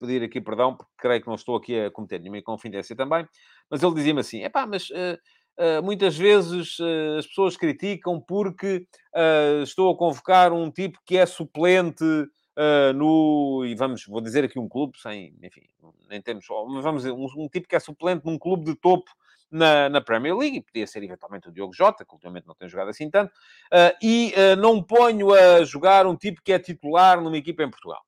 [0.00, 3.26] pedir aqui perdão, porque creio que não estou aqui a cometer nenhuma inconfidência também,
[3.70, 4.90] mas ele dizia-me assim, epá, mas...
[4.90, 5.18] Uh,
[5.58, 11.18] Uh, muitas vezes uh, as pessoas criticam porque uh, estou a convocar um tipo que
[11.18, 12.02] é suplente
[12.60, 13.64] uh, no.
[13.64, 15.34] E vamos, vou dizer aqui um clube, sem.
[15.42, 15.62] Enfim,
[16.08, 16.46] nem temos.
[16.46, 19.10] Vamos dizer, um, um tipo que é suplente num clube de topo
[19.50, 22.88] na, na, Premier League, podia ser eventualmente o Diogo Jota, que ultimamente não tem jogado
[22.88, 27.36] assim tanto, uh, e uh, não ponho a jogar um tipo que é titular numa
[27.36, 28.02] equipa em Portugal.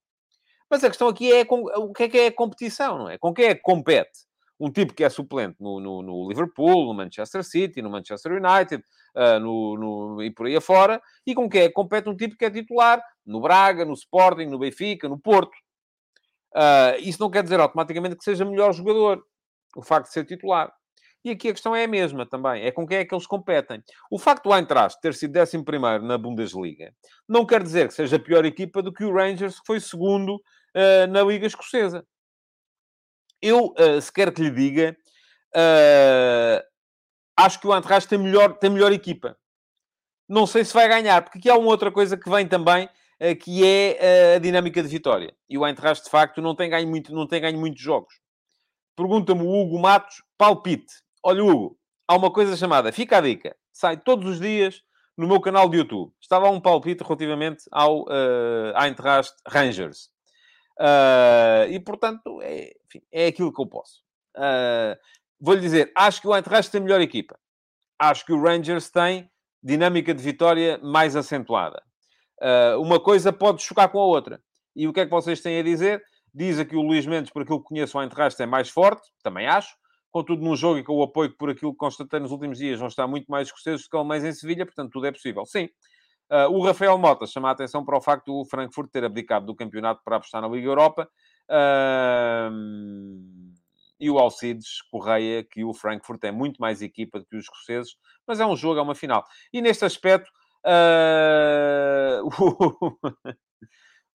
[0.71, 3.19] Mas a questão aqui é com, o que é que é a competição, não é?
[3.19, 4.27] Com quem é que compete?
[4.59, 8.83] Um tipo que é suplente no, no, no, Liverpool, no Manchester City, no Manchester United,
[9.17, 12.45] uh, no, no, e por aí afora, e com quem é compete um tipo que
[12.45, 15.57] é titular no Braga, no Sporting, no Benfica, no Porto.
[16.55, 19.23] Uh, isso não quer dizer automaticamente que seja melhor jogador,
[19.77, 20.73] o facto de ser titular.
[21.25, 23.81] E aqui a questão é a mesma também, é com quem é que eles competem.
[24.11, 25.63] O facto do Eintracht ter sido 11
[26.03, 26.93] na Bundesliga
[27.29, 30.35] não quer dizer que seja a pior equipa do que o Rangers, que foi segundo
[30.35, 32.05] uh, na Liga Escocesa.
[33.43, 34.97] Eu, uh, se quer que lhe diga,
[35.57, 36.63] uh,
[37.37, 39.37] acho que o Antrax tem melhor, tem melhor equipa.
[40.29, 43.37] Não sei se vai ganhar, porque aqui há uma outra coisa que vem também, uh,
[43.43, 45.35] que é a dinâmica de vitória.
[45.51, 48.15] E o Eintracht, de facto, não tem ganho, muito, não tem ganho muitos jogos.
[48.97, 50.93] Pergunta-me o Hugo Matos, palpite.
[51.25, 51.77] Olha, Hugo,
[52.07, 53.57] há uma coisa chamada Fica a Dica.
[53.73, 54.83] Sai todos os dias
[55.17, 56.13] no meu canal de YouTube.
[56.21, 60.12] Estava um palpite relativamente ao uh, Eintracht Rangers.
[60.79, 64.03] Uh, e, portanto, é, enfim, é aquilo que eu posso.
[64.37, 64.97] Uh,
[65.45, 67.37] Vou-lhe dizer, acho que o Eintracht tem melhor equipa.
[67.99, 69.29] Acho que o Rangers tem
[69.61, 71.83] dinâmica de vitória mais acentuada.
[72.41, 74.41] Uh, uma coisa pode chocar com a outra.
[74.77, 76.01] E o que é que vocês têm a dizer?
[76.33, 79.03] Diz aqui o Luís Mendes, por aquilo que conheço, o Eintracht é mais forte.
[79.21, 79.75] Também acho.
[80.13, 82.87] Contudo, num jogo e com o apoio por aquilo que constatei nos últimos dias, vão
[82.87, 84.65] estar muito mais escoceses do que alemães em Sevilha.
[84.65, 85.45] Portanto, tudo é possível.
[85.45, 85.69] Sim.
[86.31, 89.55] Uh, o Rafael Mota chama a atenção para o facto do Frankfurt ter abdicado do
[89.55, 91.09] campeonato para apostar na Liga Europa.
[91.49, 92.51] Uh,
[94.01, 97.95] e o Alcides Correia, que o Frankfurt é muito mais equipa do que os escoceses,
[98.27, 99.25] mas é um jogo, é uma final.
[99.53, 100.29] E neste aspecto,
[100.67, 102.29] uh,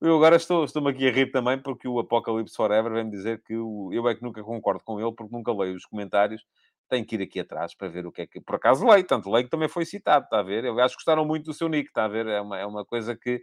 [0.02, 3.54] eu agora estou, estou-me aqui a rir também, porque o Apocalypse Forever vem dizer que
[3.54, 6.44] eu é que nunca concordo com ele, porque nunca leio os comentários
[6.88, 8.42] tenho que ir aqui atrás para ver o que é que.
[8.42, 10.64] Por acaso leio, tanto leio que também foi citado, está a ver?
[10.64, 12.28] Que gostaram muito do seu nick, está a ver?
[12.28, 13.42] É uma, é uma coisa que.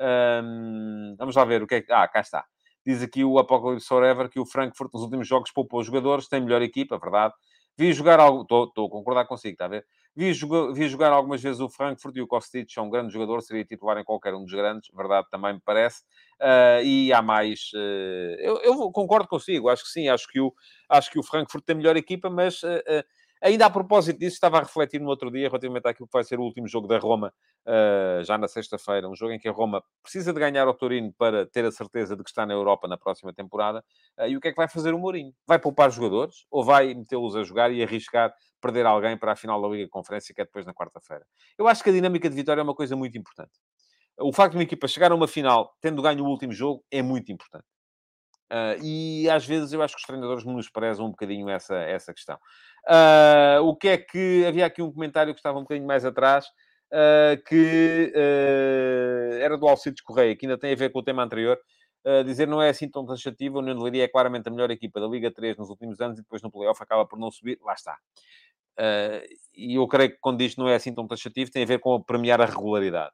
[0.00, 1.92] Hum, vamos lá ver o que é que.
[1.92, 2.44] Ah, cá está.
[2.84, 6.40] Diz aqui o Apocalypse Forever que o Frankfurt nos últimos jogos poupou os jogadores, tem
[6.40, 7.34] melhor equipa, verdade.
[7.76, 8.42] Vi jogar algo.
[8.42, 9.86] Estou a concordar consigo, está a ver?
[10.16, 10.32] Vi,
[10.72, 13.98] vi jogar algumas vezes o Frankfurt e o Kostic é um grande jogador, seria titular
[13.98, 16.02] em qualquer um dos grandes, verdade, também me parece.
[16.40, 17.70] Uh, e há mais.
[17.74, 20.54] Uh, eu, eu, concordo consigo, acho que sim, acho que o,
[20.88, 22.62] acho que o Frankfurt tem melhor equipa, mas.
[22.62, 23.04] Uh,
[23.42, 26.38] Ainda a propósito disso, estava a refletir no outro dia, relativamente àquilo que vai ser
[26.38, 27.32] o último jogo da Roma,
[27.66, 31.12] uh, já na sexta-feira, um jogo em que a Roma precisa de ganhar ao Torino
[31.18, 33.84] para ter a certeza de que está na Europa na próxima temporada.
[34.18, 35.32] Uh, e o que é que vai fazer o Mourinho?
[35.46, 39.60] Vai poupar jogadores ou vai metê-los a jogar e arriscar perder alguém para a final
[39.60, 41.24] da Liga de Conferência, que é depois na quarta-feira?
[41.58, 43.52] Eu acho que a dinâmica de vitória é uma coisa muito importante.
[44.18, 47.02] O facto de uma equipa chegar a uma final tendo ganho o último jogo é
[47.02, 47.66] muito importante.
[48.50, 52.38] Uh, e às vezes eu acho que os treinadores menosprezam um bocadinho essa, essa questão.
[52.88, 54.44] Uh, o que é que.
[54.46, 56.46] Havia aqui um comentário que estava um bocadinho mais atrás,
[56.92, 58.12] uh, que
[59.40, 61.58] era do Alcides Correia, que ainda tem a ver com o tema anterior.
[62.24, 65.08] dizer não é assim tão taxativo, o Nuno Leiria é claramente a melhor equipa da
[65.08, 67.96] Liga 3 nos últimos anos e depois no playoff acaba por não subir, lá está.
[69.54, 72.00] e eu creio que quando diz não é assim tão taxativo, tem a ver com
[72.02, 73.12] premiar a regularidade.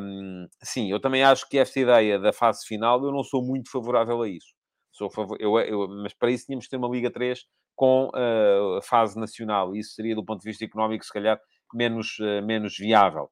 [0.00, 3.70] Um, sim, eu também acho que esta ideia da fase final, eu não sou muito
[3.70, 4.54] favorável a isso.
[4.92, 5.36] Sou favor...
[5.40, 7.44] eu, eu, mas para isso tínhamos de ter uma Liga 3
[7.76, 9.76] com uh, a fase nacional.
[9.76, 11.38] Isso seria, do ponto de vista económico, se calhar,
[11.72, 13.30] menos, uh, menos viável.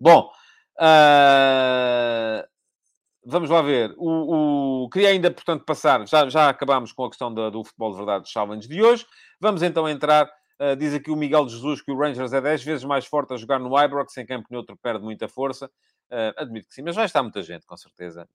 [0.00, 0.30] Bom,
[0.80, 2.42] uh,
[3.24, 3.94] vamos lá ver.
[3.96, 6.06] O, o, Queria ainda, portanto, passar...
[6.08, 9.06] Já, já acabámos com a questão do Futebol de Verdade Challenge de hoje.
[9.38, 10.28] Vamos então entrar
[10.60, 13.36] Uh, diz aqui o Miguel Jesus que o Rangers é 10 vezes mais forte a
[13.36, 15.66] jogar no Ibrox, em campo neutro perde muita força.
[16.10, 18.28] Uh, admito que sim, mas vai estar muita gente, com certeza.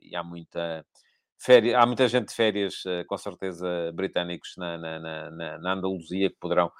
[0.00, 0.84] E há muita,
[1.44, 6.36] férias, há muita gente de férias, com certeza, britânicos na, na, na, na Andaluzia, que
[6.40, 6.70] poderão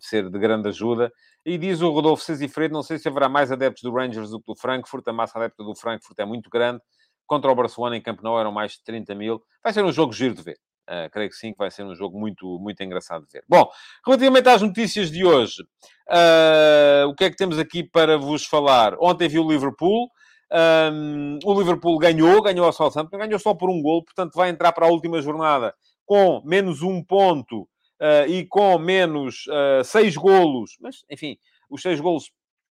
[0.00, 1.10] ser de grande ajuda.
[1.48, 4.52] E diz o Rodolfo Sesifredo, não sei se haverá mais adeptos do Rangers do que
[4.52, 5.08] do Frankfurt.
[5.08, 6.78] A massa adepta do Frankfurt é muito grande.
[7.26, 9.42] Contra o Barcelona em Camp Nou eram mais de 30 mil.
[9.64, 10.58] Vai ser um jogo giro de ver.
[10.88, 13.44] Uh, creio que sim, que vai ser um jogo muito, muito engraçado de ver.
[13.48, 13.66] Bom,
[14.06, 15.62] relativamente às notícias de hoje,
[16.08, 18.94] uh, o que é que temos aqui para vos falar?
[19.00, 20.10] Ontem vi o Liverpool.
[20.50, 24.72] Um, o Liverpool ganhou, ganhou ao Southampton, ganhou só por um gol, portanto vai entrar
[24.72, 25.74] para a última jornada
[26.06, 29.44] com menos um ponto uh, e com menos
[29.84, 30.76] seis golos.
[30.80, 31.36] Mas, enfim,
[31.68, 32.30] os seis golos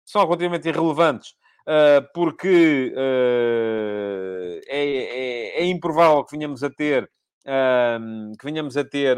[0.06, 1.32] são relativamente irrelevantes,
[1.68, 8.84] uh, porque uh, é, é, é, improvável que venhamos a ter uh, que venhamos a
[8.84, 9.18] ter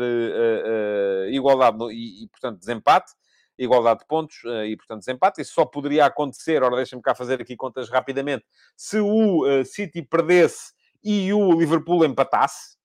[1.30, 3.12] igualdade e, e, portanto, desempate,
[3.58, 4.38] igualdade de pontos
[4.68, 5.42] e, portanto, desempate.
[5.42, 8.46] Isso só poderia acontecer, ora, deixa-me cá fazer aqui contas rapidamente,
[8.76, 12.76] se o City perdesse e o Liverpool empatasse.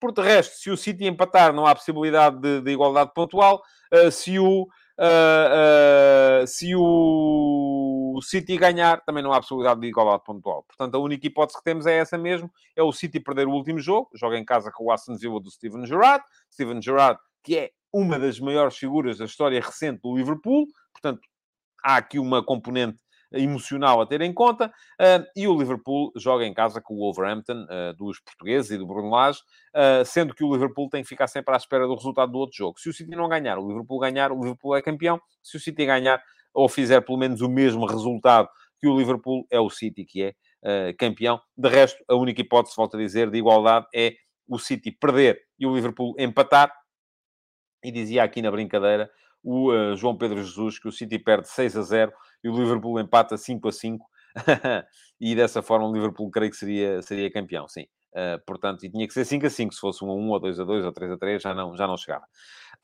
[0.00, 3.62] Por de resto, se o City empatar, não há possibilidade de, de igualdade pontual.
[4.10, 10.62] se o Uh, uh, se o City ganhar, também não há possibilidade de igualdade pontual.
[10.62, 13.80] Portanto, a única hipótese que temos é essa mesmo: é o City perder o último
[13.80, 14.08] jogo.
[14.14, 16.24] Joga em casa com o Aston Villa do Steven Gerrard.
[16.52, 20.66] Steven Gerrard, que é uma das maiores figuras da história recente do Liverpool.
[20.92, 21.20] Portanto,
[21.84, 22.98] há aqui uma componente
[23.32, 24.66] emocional a ter em conta.
[25.00, 28.86] Uh, e o Liverpool joga em casa com o Wolverhampton, uh, dos portugueses e do
[28.86, 29.40] Bruno Lage,
[29.74, 32.56] uh, sendo que o Liverpool tem que ficar sempre à espera do resultado do outro
[32.56, 32.78] jogo.
[32.80, 35.20] Se o City não ganhar, o Liverpool ganhar, o Liverpool é campeão.
[35.42, 36.22] Se o City ganhar,
[36.52, 38.48] ou fizer pelo menos o mesmo resultado
[38.80, 40.34] que o Liverpool, é o City que é
[40.98, 41.38] campeão.
[41.56, 44.14] De resto, a única hipótese, volto a dizer, de igualdade é
[44.48, 46.72] o City perder e o Liverpool empatar.
[47.84, 49.10] E dizia aqui na brincadeira
[49.42, 52.12] o uh, João Pedro Jesus que o City perde 6 a 0
[52.42, 54.06] e o Liverpool empata 5 a 5.
[55.20, 57.86] e dessa forma o Liverpool creio que seria, seria campeão, sim.
[58.12, 60.40] Uh, portanto, e tinha que ser 5 a 5, se fosse 1 a 1, ou
[60.40, 62.24] 2 a 2, ou 3 a 3, já não, já não chegava.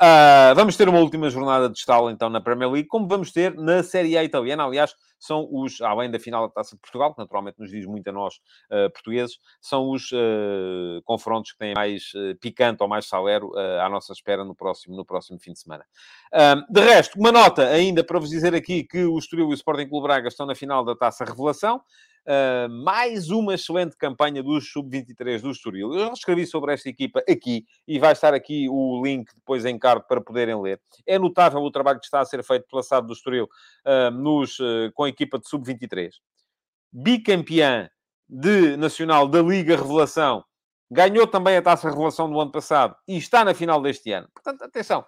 [0.03, 3.55] Uh, vamos ter uma última jornada de estalo, então, na Premier League, como vamos ter
[3.55, 4.65] na Série A italiana.
[4.65, 8.09] Aliás, são os, além da final da Taça de Portugal, que naturalmente nos diz muito
[8.09, 8.35] a nós,
[8.71, 12.11] uh, portugueses, são os uh, confrontos que têm mais
[12.41, 15.85] picante ou mais salero à nossa espera no próximo, no próximo fim de semana.
[16.69, 19.89] de resto, uma nota ainda para vos dizer aqui que o Estoril e o Sporting
[19.89, 21.83] Clube Braga estão na final da Taça Revelação.
[22.27, 25.95] Uh, mais uma excelente campanha dos sub-23 do Estoril.
[25.95, 29.79] Eu já escrevi sobre esta equipa aqui e vai estar aqui o link depois em
[29.79, 30.81] card para poderem ler.
[31.07, 33.49] É notável o trabalho que está a ser feito pela SAD do Estoril
[33.87, 36.13] uh, nos, uh, com a equipa de sub-23.
[36.93, 37.89] Bicampeã
[38.29, 40.45] de Nacional da Liga Revelação.
[40.91, 44.29] Ganhou também a Taça Revelação do ano passado e está na final deste ano.
[44.35, 45.05] Portanto, atenção,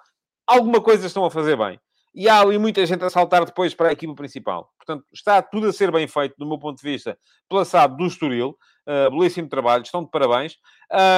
[0.46, 1.78] alguma coisa estão a fazer bem
[2.14, 4.70] e há ali muita gente a saltar depois para a equipa principal.
[4.76, 8.06] Portanto, está tudo a ser bem feito, do meu ponto de vista, pela SAD do
[8.06, 8.58] Estoril.
[8.86, 10.56] Uh, belíssimo trabalho, estão de parabéns.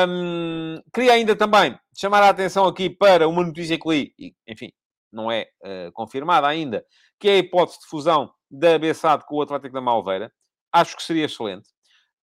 [0.08, 4.70] Um, queria ainda também chamar a atenção aqui para uma notícia que li, e, enfim,
[5.10, 6.84] não é uh, confirmada ainda,
[7.18, 10.30] que é a hipótese de fusão da BSAD com o Atlético da Malveira.
[10.72, 11.70] Acho que seria excelente.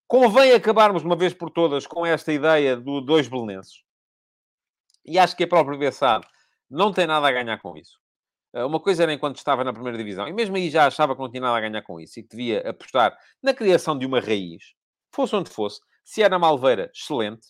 [0.07, 3.82] Convém acabarmos, uma vez por todas, com esta ideia do dois belenenses.
[5.05, 6.28] E acho que a própria BSAD
[6.69, 8.01] não tem nada a ganhar com isso.
[8.54, 11.22] Eh, uma coisa era enquanto estava na primeira divisão, e mesmo aí já achava que
[11.22, 14.20] não tinha nada a ganhar com isso e que devia apostar na criação de uma
[14.20, 14.74] raiz,
[15.12, 15.80] fosse onde fosse.
[16.04, 17.47] Se era Malveira, excelente.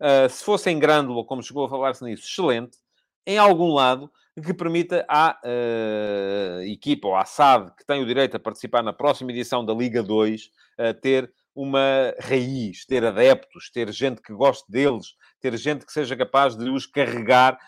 [0.00, 2.78] Uh, se fosse em Grândola, como chegou a falar-se nisso, excelente.
[3.26, 4.10] Em algum lado
[4.42, 8.92] que permita à uh, equipa ou à SAD, que tem o direito a participar na
[8.92, 14.70] próxima edição da Liga 2, uh, ter uma raiz, ter adeptos, ter gente que goste
[14.70, 17.58] deles, ter gente que seja capaz de os carregar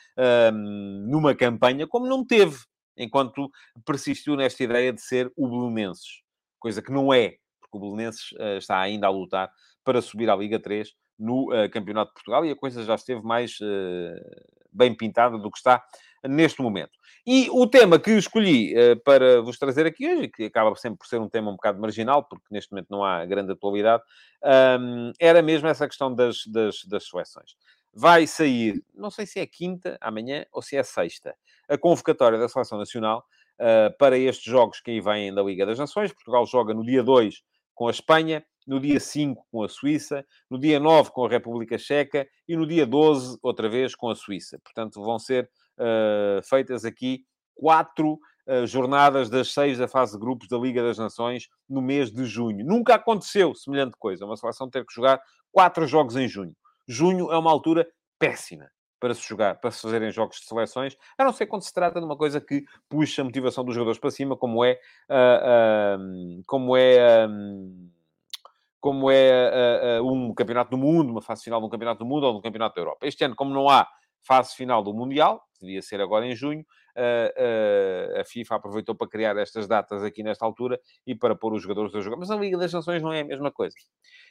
[0.53, 2.59] um, numa campanha, como não teve,
[2.97, 3.51] enquanto
[3.85, 6.23] persistiu nesta ideia de ser o Belenenses.
[6.59, 9.51] Coisa que não é, porque o Belenenses uh, está ainda a lutar
[9.85, 13.23] para subir à Liga 3 no uh, Campeonato de Portugal e a coisa já esteve
[13.23, 15.83] mais uh, bem pintada do que está
[16.29, 16.93] neste momento.
[17.27, 21.07] E o tema que escolhi uh, para vos trazer aqui hoje, que acaba sempre por
[21.07, 24.03] ser um tema um bocado marginal, porque neste momento não há grande atualidade,
[24.81, 27.55] um, era mesmo essa questão das, das, das seleções.
[27.95, 31.35] Vai sair, não sei se é quinta, amanhã, ou se é sexta,
[31.68, 33.25] a convocatória da Seleção Nacional
[33.61, 36.12] uh, para estes jogos que aí vêm da Liga das Nações.
[36.12, 37.43] Portugal joga no dia 2
[37.75, 41.79] com a Espanha, no dia 5 com a Suíça, no dia 9 com a República
[41.79, 44.59] Checa e no dia 12, outra vez, com a Suíça.
[44.63, 50.49] Portanto, vão ser uh, feitas aqui quatro uh, jornadas das seis da fase de grupos
[50.49, 52.65] da Liga das Nações no mês de junho.
[52.65, 56.55] Nunca aconteceu semelhante coisa, uma seleção ter que jogar quatro jogos em junho.
[56.89, 57.87] Junho é uma altura
[58.19, 58.71] péssima
[59.03, 61.99] para se jogar, para se fazerem jogos de seleções, a não ser quando se trata
[61.99, 64.79] de uma coisa que puxa a motivação dos jogadores para cima, como é,
[65.11, 67.27] uh, como é,
[68.83, 72.24] como é uh, um campeonato do mundo, uma fase final de um campeonato do mundo
[72.24, 73.07] ou de um campeonato da Europa.
[73.07, 73.87] Este ano, como não há
[74.26, 76.62] fase final do Mundial, devia ser agora em junho,
[76.97, 81.55] uh, uh, a FIFA aproveitou para criar estas datas aqui nesta altura e para pôr
[81.55, 82.16] os jogadores a jogar.
[82.16, 83.76] Mas a Liga das Nações não é a mesma coisa.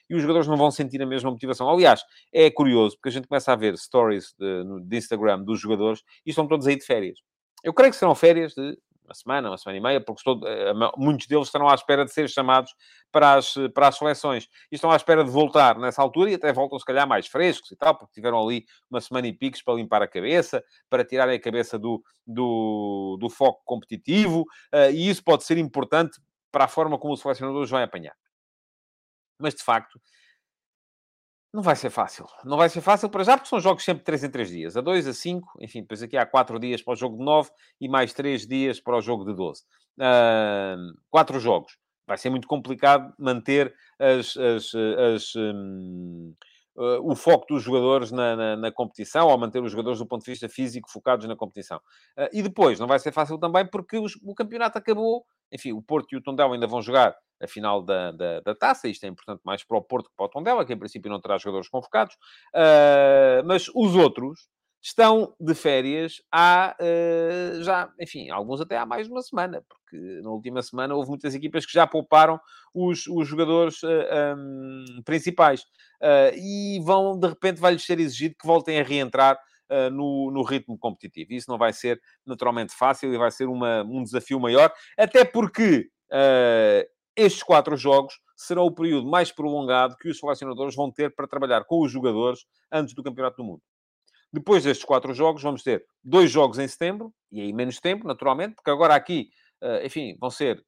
[0.09, 1.69] E os jogadores não vão sentir a mesma motivação.
[1.69, 6.01] Aliás, é curioso, porque a gente começa a ver stories de, de Instagram dos jogadores
[6.25, 7.19] e estão todos aí de férias.
[7.63, 8.77] Eu creio que serão férias de
[9.11, 12.11] uma semana, uma semana e meia, porque estou, eh, muitos deles estarão à espera de
[12.11, 12.73] ser chamados
[13.11, 14.47] para as, para as seleções.
[14.71, 17.69] E estão à espera de voltar nessa altura e até voltam, se calhar, mais frescos
[17.71, 21.35] e tal, porque tiveram ali uma semana e picos para limpar a cabeça, para tirarem
[21.35, 24.41] a cabeça do, do, do foco competitivo,
[24.73, 26.19] uh, e isso pode ser importante
[26.51, 28.15] para a forma como o selecionador os vai apanhar.
[29.39, 29.99] Mas, de facto,
[31.53, 32.25] não vai ser fácil.
[32.45, 34.77] Não vai ser fácil para já, porque são jogos sempre 3 em 3 dias.
[34.77, 37.49] A 2, a 5, enfim, depois aqui há 4 dias para o jogo de 9
[37.79, 39.63] e mais 3 dias para o jogo de 12.
[39.99, 41.77] Uh, 4 jogos.
[42.07, 46.33] Vai ser muito complicado manter as, as, as, um,
[46.75, 50.31] o foco dos jogadores na, na, na, competição, ou manter os jogadores do ponto de
[50.31, 51.77] vista físico focados na competição.
[52.17, 55.25] Uh, e depois, não vai ser fácil também porque os, o campeonato acabou.
[55.51, 58.87] Enfim, o Porto e o Tondela ainda vão jogar a final da, da, da, taça.
[58.87, 61.19] Isto é importante mais para o Porto que para o Tondela, que em princípio não
[61.19, 62.15] terá jogadores convocados.
[62.55, 64.47] Uh, mas os outros
[64.81, 69.97] estão de férias há uh, já, enfim, alguns até há mais de uma semana, porque
[70.21, 72.39] na última semana houve muitas equipas que já pouparam
[72.73, 75.65] os, os jogadores uh, ah, um, principais.
[76.35, 79.37] e vão, de repente, vai-lhes ser exigido que voltem a reentrar
[79.73, 81.31] Uh, no, no, ritmo competitivo.
[81.31, 85.89] Isso não vai ser naturalmente fácil e vai ser uma, um desafio maior, até porque
[86.11, 91.27] uh, estes quatro jogos serão o período mais prolongado que os selecionadores vão ter para
[91.27, 93.61] trabalhar com os jogadores antes do Campeonato do Mundo.
[94.33, 98.55] Depois destes quatro jogos, vamos ter dois jogos em setembro, e aí menos tempo, naturalmente,
[98.55, 99.29] porque agora aqui,
[99.61, 100.63] eh, enfim, vão ser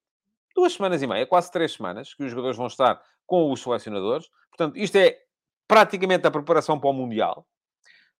[0.55, 4.28] duas semanas e meia, quase três semanas, que os jogadores vão estar com os selecionadores.
[4.49, 5.18] Portanto, isto é
[5.68, 7.47] praticamente a preparação para o Mundial.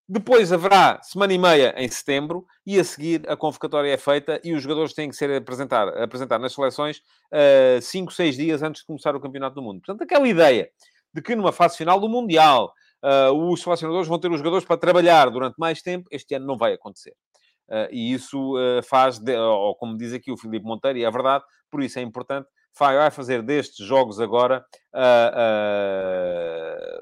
[0.08, 4.54] Depois haverá semana e meia em setembro e a seguir a convocatória é feita e
[4.54, 6.98] os jogadores têm que ser apresentar, apresentar nas seleções
[7.32, 9.80] uh, cinco, seis dias antes de começar o Campeonato do Mundo.
[9.80, 10.70] Portanto, aquela ideia
[11.14, 12.74] de que numa fase final do Mundial
[13.04, 16.58] uh, os selecionadores vão ter os jogadores para trabalhar durante mais tempo, este ano não
[16.58, 17.14] vai acontecer.
[17.68, 21.12] Uh, e isso uh, faz, de, ou como diz aqui o Filipe Monteiro, e é
[21.12, 22.48] verdade, por isso é importante,
[22.78, 24.66] vai fazer destes jogos agora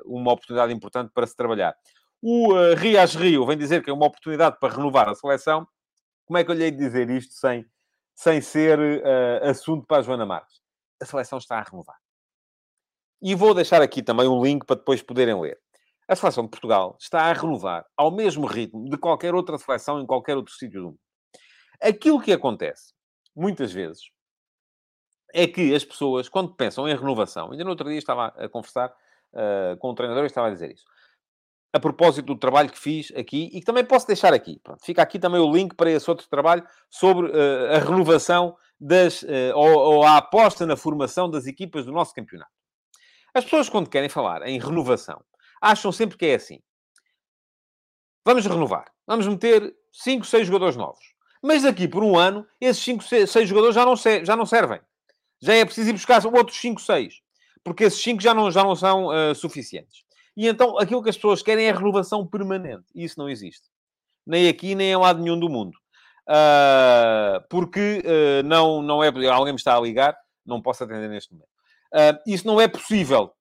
[0.06, 1.74] uma oportunidade importante para se trabalhar.
[2.22, 5.66] O uh, Rias Rio vem dizer que é uma oportunidade para renovar a seleção.
[6.26, 7.66] Como é que eu lhe hei de dizer isto sem,
[8.14, 8.80] sem ser
[9.44, 10.62] assunto para a Joana Marques?
[11.02, 11.98] A seleção está a renovar.
[13.22, 15.60] E vou deixar aqui também um link para depois poderem ler.
[16.12, 20.06] A seleção de Portugal está a renovar ao mesmo ritmo de qualquer outra seleção em
[20.06, 21.00] qualquer outro sítio do mundo.
[21.82, 22.94] Aquilo que acontece,
[23.34, 24.02] muitas vezes,
[25.34, 28.90] é que as pessoas, quando pensam em renovação, ainda no outro dia estava a conversar
[28.90, 30.84] uh, com um treinador e estava a dizer isso
[31.74, 34.60] a propósito do trabalho que fiz aqui e que também posso deixar aqui.
[34.62, 39.22] Pronto, fica aqui também o link para esse outro trabalho sobre uh, a renovação das,
[39.22, 42.52] uh, ou, ou, a aposta na formação das equipas do nosso campeonato.
[43.34, 45.24] As pessoas, quando querem falar em renovação,
[45.62, 46.60] acham sempre que é assim.
[48.26, 48.92] Vamos renovar.
[49.08, 51.14] Vamos meter 5, 6 jogadores novos.
[51.42, 54.80] Mas daqui por um ano, esses 5, 6 jogadores já não, já não servem.
[55.42, 57.16] Já é preciso ir buscar outros 5, 6.
[57.64, 60.04] Porque esses 5 já não, já não são uh, suficientes.
[60.36, 62.86] E então aquilo que as pessoas querem é renovação permanente.
[62.96, 63.70] E isso não existe.
[64.26, 65.78] Nem aqui, nem em lado nenhum do mundo.
[66.28, 69.08] Uh, porque uh, não, não é.
[69.30, 71.50] Alguém me está a ligar, não posso atender neste momento.
[71.94, 73.34] Uh, isso não é possível.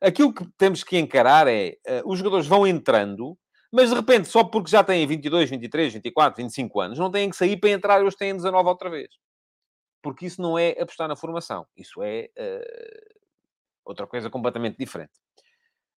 [0.00, 3.36] Aquilo que temos que encarar é os jogadores vão entrando,
[3.72, 7.36] mas de repente, só porque já têm 22, 23, 24, 25 anos, não têm que
[7.36, 9.08] sair para entrar e hoje têm 19 outra vez.
[10.02, 11.66] Porque isso não é apostar na formação.
[11.76, 12.30] Isso é
[13.84, 15.12] outra coisa completamente diferente.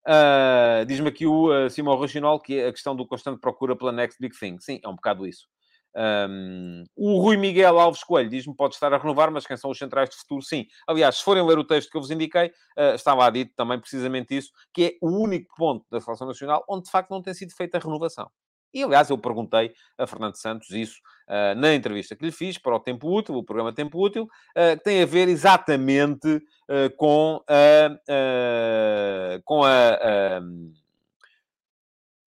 [0.08, 4.20] Uh, Diz-me aqui o uh, Simão Racional que a questão do constante procura pela next
[4.20, 4.60] big thing.
[4.60, 5.48] Sim, é um bocado isso.
[5.96, 9.78] Um, o Rui Miguel Alves Coelho diz-me pode estar a renovar, mas quem são os
[9.78, 10.42] centrais de futuro?
[10.42, 10.66] Sim.
[10.88, 14.52] Aliás, se forem ler o texto que eu vos indiquei, uh, dito também precisamente isso,
[14.74, 17.78] que é o único ponto da Seleção Nacional onde de facto não tem sido feita
[17.78, 18.30] a renovação.
[18.74, 22.76] E, aliás, eu perguntei a Fernando Santos isso uh, na entrevista que lhe fiz para
[22.76, 27.44] o Tempo Útil, o programa Tempo Útil, uh, que tem a ver exatamente uh, com
[27.48, 30.40] a, com a,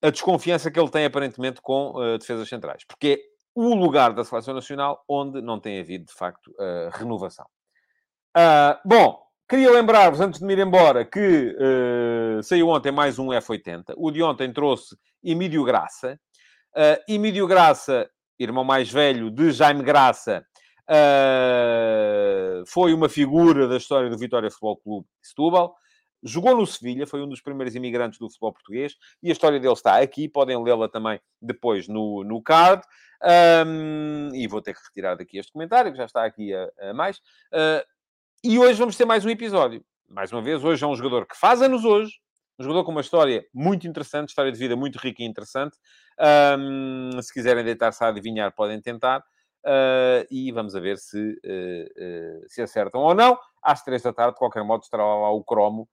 [0.03, 2.85] a, desconfiança que ele tem, aparentemente, com defesas centrais.
[2.85, 6.55] Porque o lugar da Seleção Nacional onde não tem havido, de facto,
[6.93, 7.47] renovação.
[8.85, 13.93] bom, Queria lembrar-vos, antes de me ir embora, que uh, saiu ontem mais um F80.
[13.95, 16.19] O de ontem trouxe Emílio Graça,
[16.77, 20.45] Uh, Emílio Graça, irmão mais velho de Jaime Graça,
[20.91, 25.77] uh, foi uma figura da história do Vitória Futebol Clube de Setúbal.
[26.25, 29.75] Jogou no Sevilha, foi um dos primeiros imigrantes do futebol português, e a história dele
[29.75, 32.83] está aqui, podem lê-la também depois no, no card.
[33.67, 36.95] Um, e vou ter que retirar daqui este comentário, que já está aqui a, a
[36.95, 37.19] mais.
[37.53, 37.85] Uh,
[38.43, 39.85] e hoje vamos ter mais um episódio.
[40.09, 42.13] Mais uma vez, hoje é um jogador que faz anos hoje,
[42.59, 45.77] um jogador com uma história muito interessante, história de vida muito rica e interessante.
[46.59, 49.21] Um, se quiserem deitar-se a adivinhar, podem tentar.
[49.67, 53.39] Uh, e vamos a ver se, uh, se acertam ou não.
[53.63, 55.89] Às três da tarde, de qualquer modo, estará lá o cromo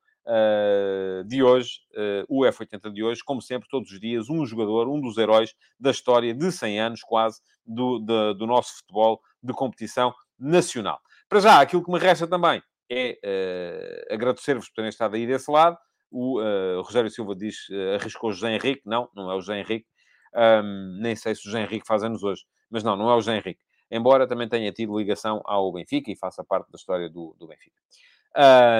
[1.28, 1.80] de hoje,
[2.28, 3.24] o F80 de hoje.
[3.24, 7.01] Como sempre, todos os dias, um jogador, um dos heróis da história de 100 anos
[7.01, 10.99] quase do, do, do nosso futebol de competição nacional.
[11.28, 12.61] Para já, aquilo que me resta também
[12.91, 15.78] é agradecer-vos por terem estado aí desse lado.
[16.11, 16.41] O
[16.82, 18.82] Rogério Silva diz, arriscou José Henrique.
[18.86, 19.88] Não, não é o José Henrique.
[20.36, 22.43] Um, nem sei se o José Henrique faz anos hoje.
[22.69, 23.61] Mas não, não é o José Henrique.
[23.89, 27.76] Embora também tenha tido ligação ao Benfica e faça parte da história do, do Benfica.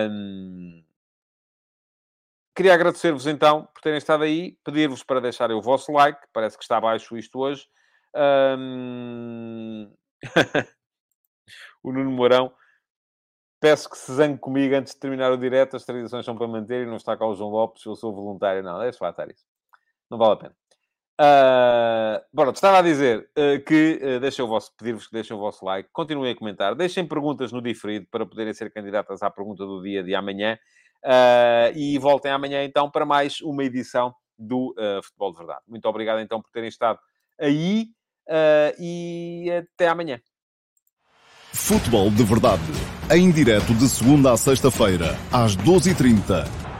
[0.10, 0.84] Um...
[2.62, 6.64] Queria agradecer-vos então por terem estado aí, pedir-vos para deixarem o vosso like, parece que
[6.64, 7.66] está abaixo isto hoje.
[8.16, 9.92] Um...
[11.82, 12.54] o Nuno Mourão,
[13.60, 16.84] peço que se zangue comigo antes de terminar o direto, as tradições são para manter
[16.84, 18.62] e não está cá o João Lopes, eu sou voluntário.
[18.62, 19.44] Não, deixa lá estar isso.
[20.08, 20.56] Não vale a pena.
[21.20, 25.66] Uh, estava a dizer uh, que uh, deixem o vosso, pedir-vos que deixem o vosso
[25.66, 29.82] like, continuem a comentar, deixem perguntas no diferido para poderem ser candidatas à pergunta do
[29.82, 30.60] dia de amanhã
[31.06, 34.74] uh, e voltem amanhã então para mais uma edição do
[35.04, 35.62] Futebol de Verdade.
[35.68, 36.98] Muito obrigado então por terem estado
[37.40, 37.86] aí
[38.80, 40.20] e até amanhã.
[41.54, 42.64] Futebol de Verdade,
[43.12, 46.71] em direto de segunda a sexta-feira, às 12h30